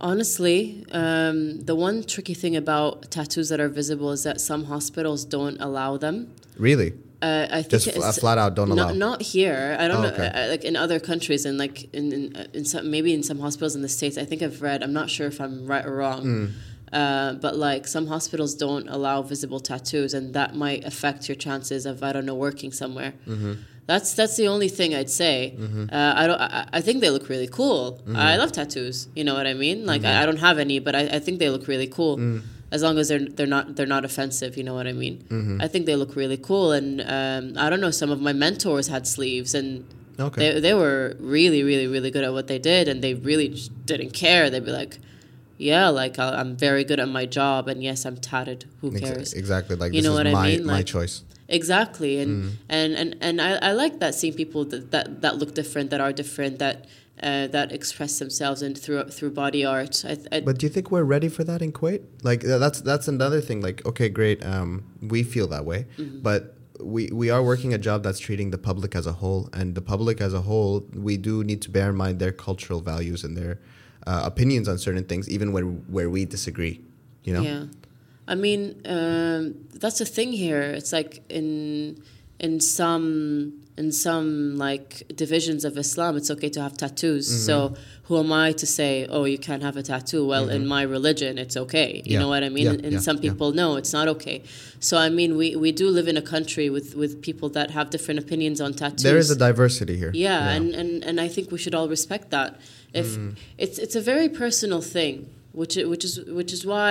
[0.00, 5.24] Honestly, um, the one tricky thing about tattoos that are visible is that some hospitals
[5.24, 6.32] don't allow them.
[6.56, 6.92] Really?
[7.20, 8.92] Uh, I think Just flat out don't not, allow.
[8.92, 9.76] Not here.
[9.80, 10.08] I don't Oh, know.
[10.14, 10.28] okay.
[10.28, 13.40] uh, like in other countries and like in in, uh, in some maybe in some
[13.40, 14.16] hospitals in the states.
[14.16, 14.84] I think I've read.
[14.84, 16.22] I'm not sure if I'm right or wrong.
[16.22, 16.46] Hmm.
[16.92, 21.84] Uh, but like some hospitals don't allow visible tattoos, and that might affect your chances
[21.86, 23.14] of I don't know working somewhere.
[23.26, 23.52] Mm-hmm.
[23.88, 25.36] That's that's the only thing I'd say.
[25.58, 26.40] Uh, I don't.
[26.40, 27.82] I, I think they look really cool.
[28.02, 28.16] Mm-hmm.
[28.16, 29.08] I love tattoos.
[29.16, 29.78] You know what I mean?
[29.92, 32.18] Like I, I don't have any, but I, I think they look really cool.
[32.18, 32.42] Mm.
[32.70, 34.58] As long as they're they're not they're not offensive.
[34.58, 35.16] You know what I mean?
[35.30, 35.62] Mm-hmm.
[35.62, 36.72] I think they look really cool.
[36.72, 37.90] And um, I don't know.
[37.90, 39.70] Some of my mentors had sleeves, and
[40.20, 40.38] Okay.
[40.54, 43.48] they they were really really really good at what they did, and they really
[43.86, 44.50] didn't care.
[44.50, 44.98] They'd be like.
[45.60, 48.66] Yeah, like I- I'm very good at my job, and yes, I'm tatted.
[48.80, 49.32] Who cares?
[49.32, 49.74] Exactly.
[49.74, 50.64] Like You this know is what I my mean?
[50.64, 51.24] my choice.
[51.48, 52.50] Exactly, and Mm.
[52.68, 56.00] and and and I, I like that seeing people that, that that look different, that
[56.00, 56.86] are different, that
[57.22, 60.04] uh, that express themselves and through through body art.
[60.04, 62.02] I, I, But do you think we're ready for that in Kuwait?
[62.22, 63.60] Like that's that's another thing.
[63.62, 64.44] Like okay, great.
[64.44, 66.20] Um, we feel that way, Mm-hmm.
[66.20, 69.74] but we we are working a job that's treating the public as a whole, and
[69.74, 73.24] the public as a whole, we do need to bear in mind their cultural values
[73.24, 73.58] and their
[74.06, 76.76] uh, opinions on certain things, even where where we disagree.
[77.24, 77.42] You know.
[77.42, 77.64] Yeah,
[78.32, 78.62] I mean
[78.96, 79.42] um,
[79.82, 80.62] that's the thing here.
[80.78, 81.48] It's like in
[82.46, 84.28] in some in some
[84.66, 84.90] like
[85.24, 87.26] divisions of Islam, it's okay to have tattoos.
[87.28, 87.46] Mm-hmm.
[87.48, 87.56] So
[88.06, 90.22] who am I to say, oh, you can't have a tattoo?
[90.32, 91.88] Well, in my religion, it's okay.
[91.88, 92.12] You Mm-hmm.
[92.12, 92.18] Yeah.
[92.20, 92.66] know what I mean?
[92.66, 94.38] Yeah, and yeah, some people, no, it's not okay.
[94.88, 97.86] So I mean, we we do live in a country with with people that have
[97.94, 99.02] different opinions on tattoos.
[99.10, 100.12] There is a diversity here.
[100.26, 102.50] Yeah, And, and and I think we should all respect that.
[103.02, 103.30] If Mm.
[103.64, 105.14] it's it's a very personal thing,
[105.60, 106.90] which which is which is why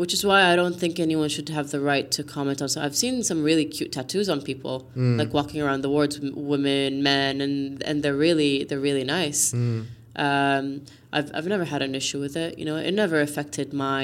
[0.00, 2.68] which is why I don't think anyone should have the right to comment on.
[2.74, 5.18] So I've seen some really cute tattoos on people, Mm.
[5.20, 6.14] like walking around the wards,
[6.54, 9.42] women, men, and and they're really they're really nice.
[9.52, 9.80] Mm.
[10.26, 10.64] Um,
[11.16, 12.50] I've I've never had an issue with it.
[12.60, 14.02] You know, it never affected my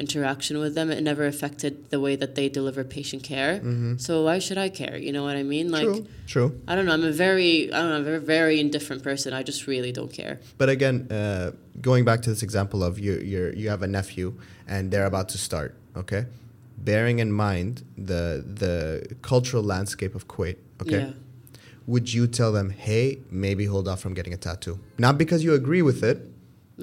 [0.00, 0.90] interaction with them.
[0.90, 3.54] It never affected the way that they deliver patient care.
[3.98, 4.96] So why should I care?
[5.06, 5.70] You know what I mean?
[5.70, 5.84] Like.
[5.84, 6.06] True.
[6.34, 6.50] True.
[6.68, 6.92] I don't know.
[6.92, 9.28] I'm a very, I don't know, I'm a very, very indifferent person.
[9.40, 10.34] I just really don't care.
[10.58, 14.26] But again, uh, going back to this example of you, you you have a nephew
[14.72, 15.70] and they're about to start.
[16.02, 16.22] Okay,
[16.88, 17.72] bearing in mind
[18.10, 18.22] the
[18.62, 18.76] the
[19.30, 20.56] cultural landscape of Kuwait.
[20.82, 21.12] Okay, Yeah.
[21.92, 23.04] would you tell them, hey,
[23.44, 24.78] maybe hold off from getting a tattoo?
[25.06, 26.18] Not because you agree with it.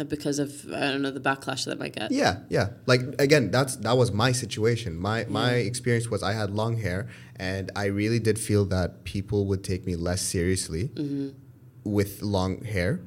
[0.06, 2.12] Because of I don't know the backlash that might get.
[2.12, 2.70] Yeah, yeah.
[2.86, 4.98] Like again, that's that was my situation.
[4.98, 9.46] My my experience was I had long hair, and I really did feel that people
[9.46, 11.30] would take me less seriously mm-hmm.
[11.84, 13.00] with long hair,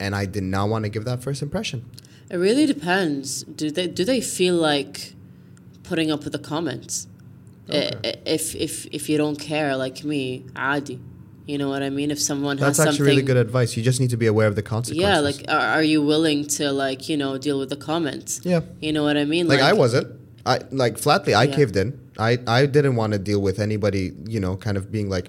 [0.00, 1.84] and I did not want to give that first impression.
[2.30, 3.42] It really depends.
[3.44, 5.14] Do they do they feel like
[5.82, 7.06] putting up with the comments?
[7.70, 7.92] I-
[8.26, 11.00] If if if you don't care like me, adi.
[11.46, 12.10] You know what I mean?
[12.10, 13.76] If someone That's has actually really good advice.
[13.76, 15.02] You just need to be aware of the consequences.
[15.02, 18.40] Yeah, like are, are you willing to like, you know, deal with the comments?
[18.44, 18.60] yeah.
[18.80, 19.46] You know what I mean?
[19.46, 20.06] Like, I wasn't.
[20.46, 21.34] I like flatly.
[21.34, 21.54] I Yeah.
[21.56, 22.00] caved in.
[22.18, 24.12] I I didn't want to deal with anybody.
[24.26, 25.28] You know, kind of being like,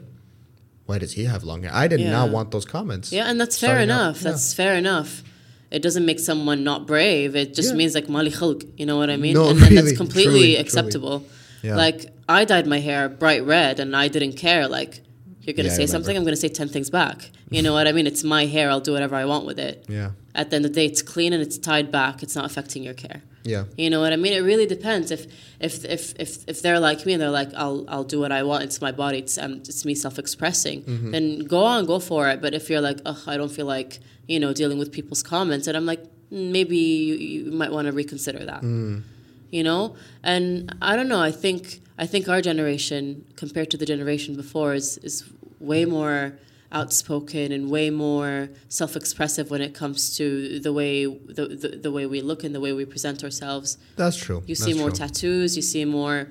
[0.86, 1.72] why does he have long hair?
[1.74, 2.12] I did Yeah.
[2.12, 3.12] not want those comments.
[3.12, 4.18] Yeah, and that's fair out, enough.
[4.22, 4.32] yeah.
[4.32, 5.24] That's fair enough.
[5.72, 7.36] It doesn't make someone not brave.
[7.36, 8.34] It just means like mali
[8.78, 9.34] you know what I mean?
[9.34, 10.58] No, and, and that's completely truly, truly.
[10.58, 11.26] acceptable.
[11.64, 11.76] Yeah.
[11.76, 14.68] Like I dyed my hair bright red and I didn't care.
[14.68, 15.02] Like
[15.46, 17.30] you're gonna Yeah, say something, I'm gonna say ten things back.
[17.50, 18.08] You know what I mean?
[18.08, 18.70] It's my hair.
[18.70, 19.86] I'll do whatever I want with it.
[19.88, 20.12] Yeah.
[20.34, 22.24] At the end of the day, it's clean and it's tied back.
[22.24, 23.22] It's not affecting your care.
[23.44, 23.66] Yeah.
[23.78, 24.34] You know what I mean?
[24.34, 25.12] It really depends.
[25.12, 25.28] If
[25.60, 28.42] if if if, if they're like me and they're like, I'll I'll do what I
[28.44, 28.64] want.
[28.64, 29.20] It's my body.
[29.20, 30.82] It's um, it's me self expressing.
[30.82, 31.12] Mm-hmm.
[31.12, 32.42] Then go on, go for it.
[32.42, 35.68] But if you're like, oh, I don't feel like you know dealing with people's comments,
[35.68, 38.62] and I'm like, "Mm, maybe you, you might want to reconsider that.
[38.64, 39.04] Mm.
[39.52, 41.22] You know, and I don't know.
[41.22, 45.24] I think I think our generation compared to the generation before is is
[45.66, 46.38] way more
[46.72, 52.06] outspoken and way more self-expressive when it comes to the way the, the, the way
[52.06, 54.44] we look and the way we present ourselves That's true.
[54.46, 54.98] you see That's more true.
[54.98, 55.56] tattoos.
[55.56, 56.28] You see more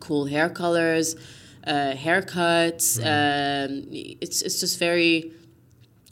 [0.00, 1.14] cool hair colors,
[1.66, 2.98] uh, haircuts.
[2.98, 3.04] Mm.
[3.04, 3.88] Um,
[4.20, 5.32] it's it's just very,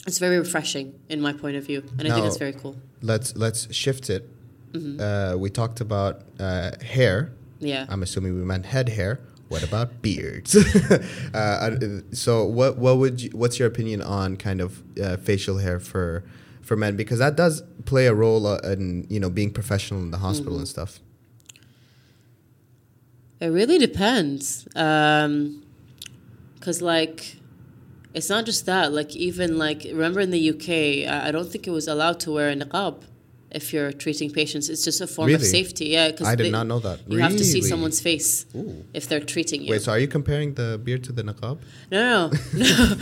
[0.07, 2.75] it's very refreshing in my point of view, and I think it's very cool.
[3.01, 4.29] Let's let's shift it.
[4.73, 5.01] Mm-hmm.
[5.01, 7.33] Uh, we talked about uh, hair.
[7.59, 7.85] Yeah.
[7.89, 9.19] I'm assuming we meant head hair.
[9.51, 10.55] What about beards?
[11.33, 11.77] uh,
[12.13, 16.23] so what what would you, what's your opinion on kind of uh, facial hair for
[16.61, 20.11] for men because that does play a role uh, in you know being professional in
[20.11, 20.79] the hospital and Mm-hmm.
[20.79, 20.99] stuff.
[23.41, 24.67] It really depends.
[24.75, 25.63] Um
[26.61, 27.37] 'cause cause like,
[28.13, 28.93] it's not just that.
[28.93, 30.69] Like even like, remember in the UK,
[31.11, 32.95] I, I don't think it was allowed to wear a niqab
[33.51, 34.69] if you're treating patients.
[34.69, 35.85] It's just a form of safety.
[35.87, 36.99] Yeah, because I did not know that.
[37.07, 38.85] You have to see someone's face Ooh.
[38.93, 39.71] if they're treating you.
[39.71, 41.59] Wait, so are you comparing the beard to the niqab?
[41.91, 42.95] No, no,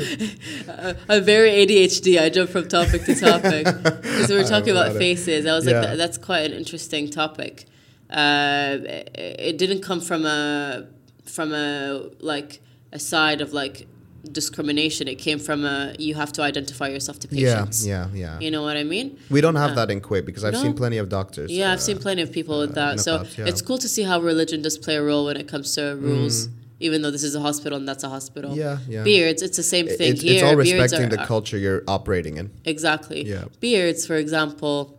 [0.67, 0.95] no.
[1.09, 2.19] I'm very ADHD.
[2.19, 3.65] I jump from topic to topic.
[4.19, 4.97] Because we were talking about it.
[4.97, 5.45] faces.
[5.45, 5.79] I was Yeah.
[5.79, 7.65] like, that, that's quite an interesting topic.
[8.09, 9.15] Uh, it,
[9.49, 10.87] it didn't come from a
[11.25, 12.59] from a like
[12.91, 13.87] a side of like
[14.23, 15.07] discrimination.
[15.07, 17.85] It came from a you have to identify yourself to patients.
[17.85, 18.39] Yeah, yeah, yeah.
[18.39, 19.17] You know what I mean?
[19.29, 20.61] We don't have uh, that in Kuwait because I've no.
[20.61, 21.51] seen plenty of doctors.
[21.51, 22.99] Yeah, uh, I've seen plenty of people uh, with that.
[22.99, 23.45] So yeah.
[23.45, 26.01] it's cool to see how religion does play a role when it comes to mm.
[26.01, 26.47] rules.
[26.47, 26.53] Mm.
[26.81, 28.55] Even though this is a hospital and that's a hospital.
[28.55, 29.03] Yeah, yeah.
[29.03, 30.35] Beards, it's the same thing it's, here.
[30.35, 32.51] It's all respecting are, the culture you're operating in.
[32.63, 33.25] Exactly.
[33.25, 33.45] Yeah.
[33.59, 34.97] Beards, for example,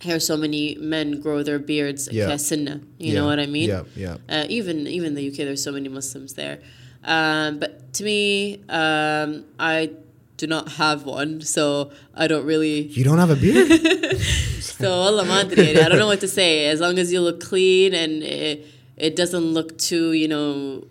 [0.00, 2.36] here so many men grow their beards yeah.
[2.38, 3.14] you yeah.
[3.14, 6.34] know what i mean yeah yeah uh, even even the uk there's so many muslims
[6.34, 6.60] there
[7.08, 9.92] um, but to me, um, I
[10.36, 12.82] do not have one, so I don't really.
[12.82, 14.20] You don't have a beard.
[14.60, 16.66] so hola madre, I don't know what to say.
[16.66, 20.84] As long as you look clean and it, it doesn't look too, you know,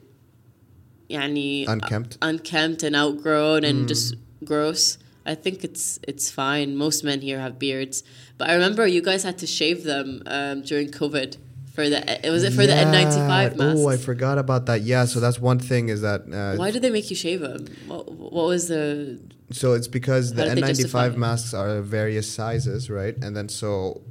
[1.08, 3.88] yani uh, unkempt, unkempt and outgrown and mm.
[3.88, 4.98] just gross.
[5.24, 6.76] I think it's it's fine.
[6.76, 8.04] Most men here have beards,
[8.40, 11.38] but I remember you guys had to shave them um, during COVID
[11.78, 12.28] for the.
[12.28, 13.56] It was it for the N95 Yeah.
[13.56, 13.80] masks?
[13.80, 14.82] Oh, I forgot about that.
[14.82, 16.22] Yeah, so that's one thing is that.
[16.40, 17.68] Uh, Why did they make you shave them?
[17.86, 19.20] What, what was the?
[19.52, 23.16] So it's because the How did they justify N95 masks are various sizes, right?
[23.24, 24.02] And then so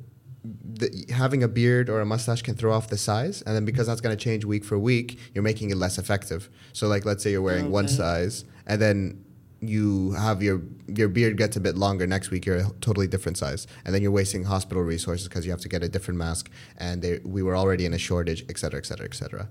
[0.45, 3.89] the, having a beard or a mustache can throw off the size, and then because
[3.89, 6.49] that's going to change week for week, you're making it less effective.
[6.73, 9.25] So like, let's say you're wearing one size, and then
[9.61, 13.39] you have your your beard gets a bit longer next week you're a totally different
[13.39, 16.51] size and then you're wasting hospital resources because you have to get a different mask
[16.77, 19.49] and they, we were already in a shortage et cetera et cetera et cetera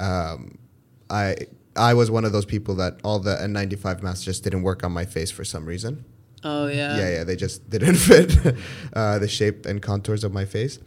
[0.00, 0.56] um,
[1.10, 1.36] i
[1.76, 4.90] i was one of those people that all the n95 masks just didn't work on
[4.92, 6.04] my face for some reason
[6.44, 6.96] Oh yeah.
[6.96, 8.56] yeah, yeah, they just didn't fit
[8.94, 10.80] uh, the shape and contours of my face.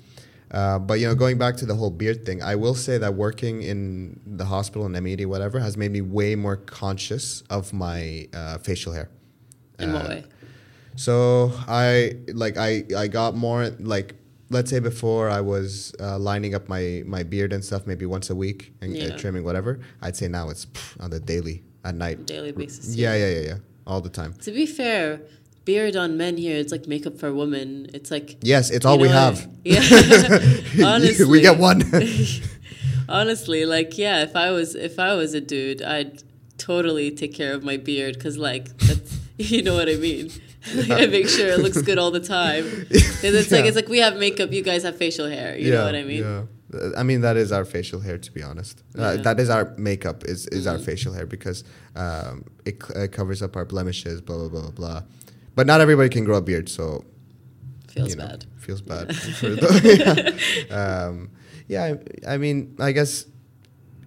[0.55, 3.13] Uh, but you know, going back to the whole beard thing, I will say that
[3.15, 8.27] working in the hospital and MED, whatever has made me way more conscious of my
[8.33, 9.09] uh, facial hair.
[9.79, 10.23] In what Uh, way?
[10.95, 14.15] So I like I I got more like
[14.49, 18.29] let's say before I was uh, lining up my my beard and stuff maybe once
[18.29, 19.79] a week and uh, trimming whatever.
[20.01, 22.25] I'd say now it's pff, on the daily at night.
[22.25, 22.95] Daily basis.
[22.95, 24.31] Yeah, yeah, yeah, yeah, all the time.
[24.47, 25.19] To be fair,
[25.65, 27.87] beard on men here, it's like makeup for women.
[27.93, 28.37] It's like.
[28.41, 29.47] Yes, it's all we have.
[29.63, 29.81] Yeah.
[30.85, 31.25] Honestly.
[31.25, 31.81] we get one.
[33.09, 36.23] Honestly, like yeah, if I was if I was a dude, I'd
[36.57, 40.31] totally take care of my beard because like that's you know what I mean.
[40.91, 42.63] I make sure it looks good all the time.
[42.89, 45.55] 'Cause it's like it's like we have makeup, you guys have facial hair.
[45.57, 46.23] You know what I mean?
[46.23, 46.43] Yeah.
[46.73, 48.81] Uh, I mean that is our facial hair, to be honest.
[48.97, 50.23] Uh, that is our makeup.
[50.25, 50.85] Is is our Mhm.
[50.85, 51.63] facial hair because
[51.95, 54.19] um, it, c- uh covers up our blemishes.
[54.21, 55.01] Blah blah blah blah.
[55.55, 57.03] But not everybody can grow a beard, so
[57.95, 58.45] Feels you know, bad.
[58.57, 59.15] Feels bad.
[60.69, 60.75] yeah.
[60.75, 61.29] Um,
[61.67, 61.95] yeah,
[62.27, 63.25] I, I mean, I guess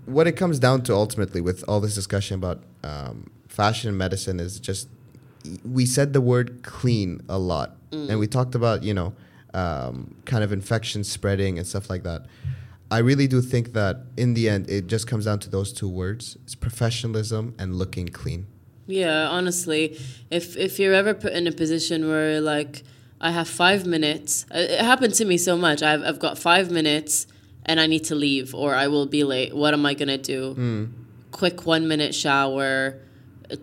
[0.04, 4.40] what it comes down to ultimately with all this discussion about um, fashion and medicine
[4.40, 4.88] is just
[5.64, 9.14] we said the word clean a lot, and we talked about you know
[9.54, 12.26] um, kind of infection spreading and stuff like that.
[12.90, 15.88] I really do think that in the end, it just comes down to those two
[15.88, 18.46] words: it's professionalism and looking clean.
[18.88, 19.98] Yeah, honestly,
[20.30, 22.82] if if you're ever put in a position where like
[23.20, 25.82] I have five minutes, it happened to me so much.
[25.82, 27.26] I've I've got five minutes
[27.66, 29.54] and I need to leave or I will be late.
[29.54, 30.54] What am I gonna do?
[30.54, 30.84] Hmm.
[31.30, 32.98] Quick one minute shower,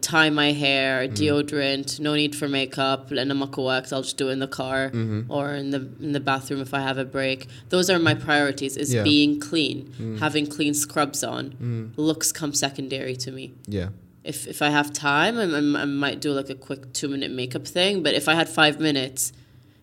[0.02, 1.14] tie my hair, hmm.
[1.14, 3.92] deodorant, no need for makeup, and a makawak.
[3.92, 5.32] I'll just do it in the car mm-hmm.
[5.32, 7.48] or in the in the bathroom if I have a break.
[7.70, 9.02] Those are my priorities: is Yeah.
[9.02, 10.18] being clean, hmm.
[10.18, 11.94] having clean scrubs on.
[11.98, 13.90] Looks come secondary to me Yeah.
[14.26, 17.32] If if I have time, I, I, I might do like a quick two minute
[17.32, 18.04] makeup thing.
[18.04, 19.32] But if I had five minutes,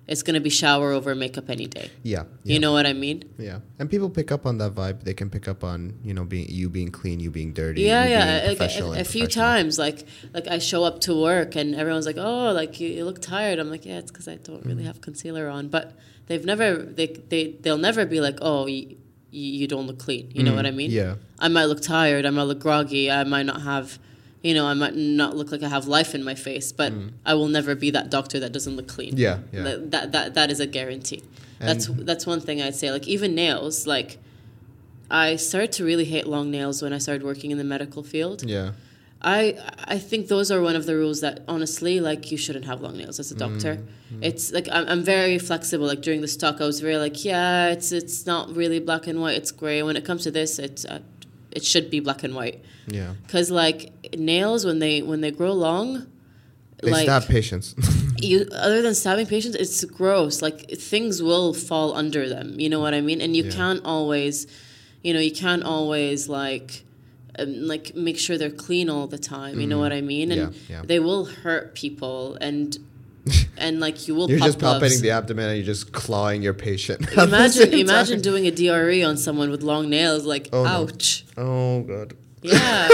[0.09, 1.89] it's gonna be shower over makeup any day.
[2.03, 2.25] Yeah.
[2.45, 3.23] You know what I mean?
[3.39, 5.05] Yeah, and people pick up on that vibe.
[5.05, 7.83] They can pick up on you know being you being clean, you being dirty.
[7.83, 8.25] Yeah, you yeah.
[8.25, 11.75] being Like, professional a, a few times, like like I show up to work and
[11.75, 14.63] everyone's like, "Oh, like you, you look tired." I'm like, "Yeah, it's because I don't
[14.65, 14.69] Mm.
[14.71, 15.87] really have concealer on." But
[16.27, 16.69] they've never
[16.99, 18.97] they they they'll never be like, "Oh, you,
[19.31, 20.91] you don't look clean." You know what I mean?
[20.91, 22.27] Mm, Yeah, I might look tired.
[22.27, 23.09] I might look groggy.
[23.09, 23.99] I might not have,
[24.43, 26.73] you know, I might not look like I have life in my face.
[26.73, 26.93] But
[27.25, 29.15] I will never be that doctor that doesn't look clean.
[29.15, 29.19] Mm.
[29.19, 29.63] yeah, yeah.
[29.63, 31.23] That, that that that is a guarantee.
[31.59, 32.91] that's that's one thing I'd say.
[32.91, 34.19] Like even nails, like
[35.11, 38.43] I started to really hate long nails when I started working in the medical field.
[38.43, 38.73] yeah,
[39.23, 42.81] I I think those are one of the rules that honestly, like you shouldn't have
[42.81, 43.77] long nails as a doctor.
[43.77, 44.23] Mm-hmm.
[44.25, 45.87] It's like I'm, I'm very flexible.
[45.87, 49.21] Like during this talk, I was very like, yeah, it's it's not really black and
[49.21, 49.37] white.
[49.37, 49.83] It's gray.
[49.83, 51.01] When it comes to this, it's uh,
[51.53, 52.65] it should be black and white.
[52.89, 53.15] yeah.
[53.29, 56.07] Cause like nails when they when they grow long,
[56.83, 57.75] They like stab patients.
[58.19, 60.43] you other than stabbing patients, it's gross.
[60.43, 62.59] Like things will fall under them.
[62.61, 63.21] You know what I mean?
[63.21, 63.51] And you Yeah.
[63.53, 64.47] can't always,
[65.03, 66.85] you know, you can't always like.
[67.39, 69.59] Um, like make sure they're clean all the time.
[69.59, 70.31] You know what I mean?
[70.33, 70.71] And Mm-hmm.
[70.73, 70.83] Yeah, yeah.
[70.85, 72.77] they will hurt people, and
[73.57, 74.29] and like you will.
[74.29, 77.11] You're pop just palpating the abdomen and you're just clawing your patient.
[77.17, 78.23] Imagine imagine time.
[78.23, 80.27] doing a DRE on someone with long nails.
[80.27, 80.69] Like Oh, no.
[80.69, 81.25] ouch.
[81.39, 82.13] Oh god.
[82.43, 82.89] Yeah,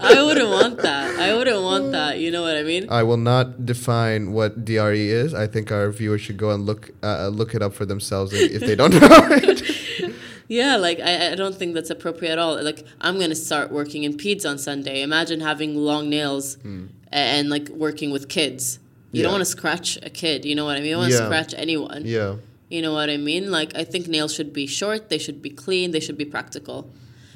[0.00, 1.18] I wouldn't want that.
[1.20, 2.18] I wouldn't want that.
[2.18, 2.86] You know what I mean?
[2.88, 5.34] I will not define what DRE is.
[5.34, 8.60] I think our viewers should go and look uh, look it up for themselves if,
[8.62, 8.98] they don't know
[9.30, 10.14] it.
[10.48, 12.62] Yeah, like I, I don't think that's appropriate at all.
[12.62, 15.02] Like I'm gonna start working in peds on Sunday.
[15.02, 18.78] Imagine having long nails and, and like working with kids.
[19.12, 19.34] You don't Hmm.
[19.36, 20.44] Want to scratch a kid.
[20.44, 20.86] You know what I mean?
[20.88, 21.24] You don't want to Yeah.
[21.26, 22.02] scratch anyone.
[22.04, 22.36] Yeah.
[22.70, 23.50] You know what I mean?
[23.50, 25.08] Like I think nails should be short.
[25.10, 25.90] They should be clean.
[25.90, 26.90] They should be practical.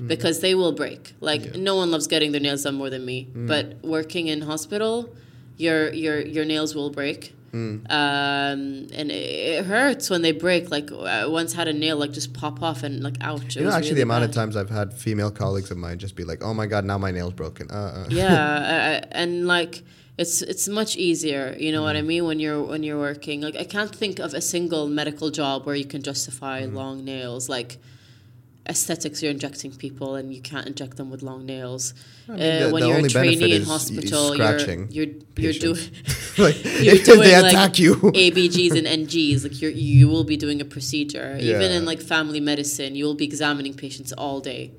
[0.06, 1.14] Because they will break.
[1.20, 1.44] Like.
[1.44, 1.52] Yeah.
[1.56, 3.28] No one loves getting their nails done more than me.
[3.34, 5.14] But working in hospital,
[5.56, 7.32] your your your nails will break.
[7.52, 7.84] Hmm.
[7.90, 10.70] Um, and it, it hurts when they break.
[10.70, 13.56] Like I once had a nail like just pop off and like ouch.
[13.56, 15.98] It You know, actually, really the amount of times I've had female colleagues of mine
[15.98, 18.06] just be like, "Oh my god, now my nail's broken." Uh, uh.
[18.08, 19.82] yeah, I, and like
[20.18, 21.54] it's it's much easier.
[21.58, 21.98] You know what Mm.
[21.98, 23.42] I mean when you're when you're working.
[23.42, 26.74] Like I can't think of a single medical job where you can justify Mm.
[26.74, 27.48] long nails.
[27.50, 27.76] Like
[28.68, 31.94] aesthetics, you're injecting people, and you can't inject them with long nails.
[32.28, 34.58] I mean, uh, the- when the you're a trainee in hospital, you're
[34.90, 35.06] you're
[35.36, 35.78] you're doing.
[36.38, 37.96] like You're doing they like attack you.
[37.96, 41.36] ABGs and NGs, like you're you will be doing a procedure.
[41.40, 44.70] Even in like family medicine, you will be examining patients all day.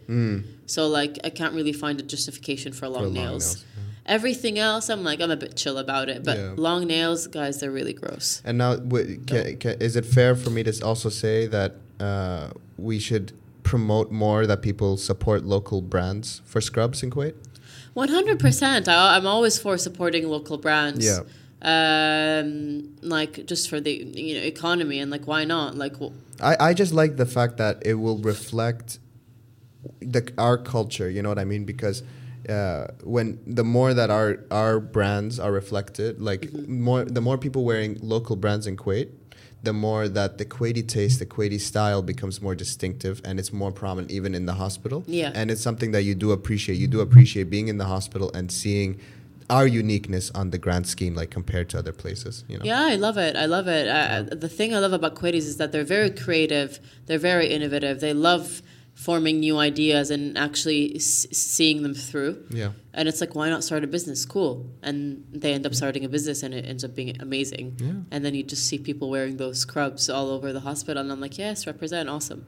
[0.66, 3.06] So like I can't really find a justification for long, Mm.
[3.06, 3.46] long nails.
[3.56, 3.66] nails,
[4.06, 6.54] Everything else, I'm like I'm a bit chill about it, but Yeah.
[6.58, 8.42] long nails, guys, they're really gross.
[8.44, 11.72] And now, w- ca ca is it fair for me to also say that
[12.02, 13.32] uh, we should
[13.64, 17.36] promote more that people support local brands for scrubs in Kuwait?
[17.93, 18.88] One hundred percent.
[18.88, 21.05] I'm always for supporting local brands.
[21.05, 21.22] Yeah.
[21.66, 25.76] Um, like just for the you know economy and like why not?
[25.76, 25.95] Like
[26.41, 28.99] I I just like the fact that it will reflect
[29.99, 31.09] the our culture.
[31.09, 31.66] You know what I mean?
[31.66, 32.03] Because
[32.49, 37.64] uh, when the more that our our brands are reflected, like more the more people
[37.64, 39.09] wearing local brands in Kuwait,
[39.64, 43.72] the more that the Kuwaiti taste, the Kuwaiti style becomes more distinctive and it's more
[43.72, 45.03] prominent even in the hospital.
[45.07, 45.32] Yeah.
[45.34, 46.78] And it's something that you do appreciate.
[46.78, 48.99] You do appreciate being in the hospital and seeing
[49.49, 52.43] our uniqueness on the grand scheme, like compared to other places.
[52.47, 52.66] You know.
[52.66, 53.36] Yeah, I love it.
[53.36, 53.88] I love it.
[53.88, 56.80] Uh, the thing I love about Kuwaitis is that they're very creative.
[57.05, 57.99] They're very innovative.
[58.01, 58.61] They love
[58.96, 62.46] forming new ideas and actually s- seeing them through.
[62.50, 62.72] Yeah.
[62.94, 64.26] And it's like, why not start a business?
[64.26, 64.68] Cool.
[64.84, 67.76] And they end up starting a business and it ends up being amazing.
[67.80, 67.94] Yeah.
[68.12, 71.02] And then you just see people wearing those scrubs all over the hospital.
[71.02, 72.08] And I'm like, yes, represent.
[72.08, 72.46] Awesome.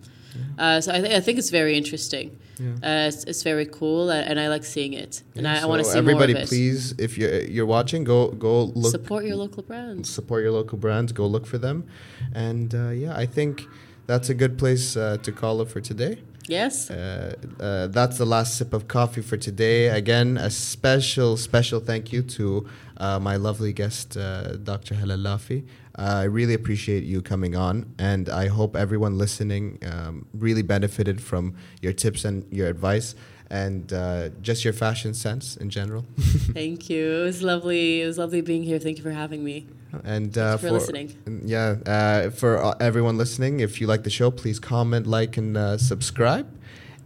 [0.60, 2.38] Uh, so I, th- I think it's very interesting.
[2.60, 2.74] Yeah.
[2.84, 5.24] Uh, it's, it's very cool uh, and I like seeing it.
[5.36, 6.54] And I, I want to see everybody, more of it.
[6.54, 10.10] Everybody, please, if you're you're watching, go go look Support your local brands.
[10.10, 11.12] support your local brands.
[11.14, 11.88] Go look for them,
[12.34, 13.64] and uh, yeah, I think
[14.08, 16.22] that's a good place uh, to call it for today.
[16.48, 16.92] Yes.
[16.92, 19.88] Uh, uh, that's the last sip of coffee for today.
[19.88, 22.68] Again, a special, special thank you to
[22.98, 24.96] uh, my lovely guest, uh, Dr.
[24.96, 25.66] Hala Allafi.
[25.96, 31.56] I really appreciate you coming on, and I hope everyone listening um, really benefited from
[31.82, 33.16] your tips and your advice
[33.50, 36.06] and uh, just your fashion sense in general.
[36.20, 37.22] Thank you.
[37.22, 38.02] It was lovely.
[38.02, 38.80] It was lovely being here.
[38.80, 39.68] Thank you for having me.
[40.04, 41.42] And uh, Thanks for listening.
[41.46, 45.56] Yeah, uh, for uh, everyone listening, if you like the show, please comment, like, and
[45.56, 46.48] uh, subscribe.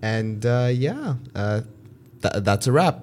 [0.02, 1.62] And uh, yeah, uh,
[2.22, 3.02] th- that's a wrap.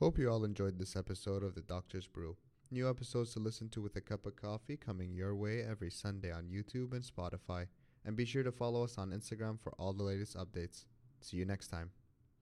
[0.00, 2.36] Hope you all enjoyed this episode of The Doctor's Brew.
[2.70, 6.32] New episodes to listen to with a cup of coffee coming your way every Sunday
[6.32, 7.66] on YouTube and Spotify.
[8.04, 10.84] And be sure to follow us on Instagram for all the latest updates.
[11.20, 11.90] See you next time.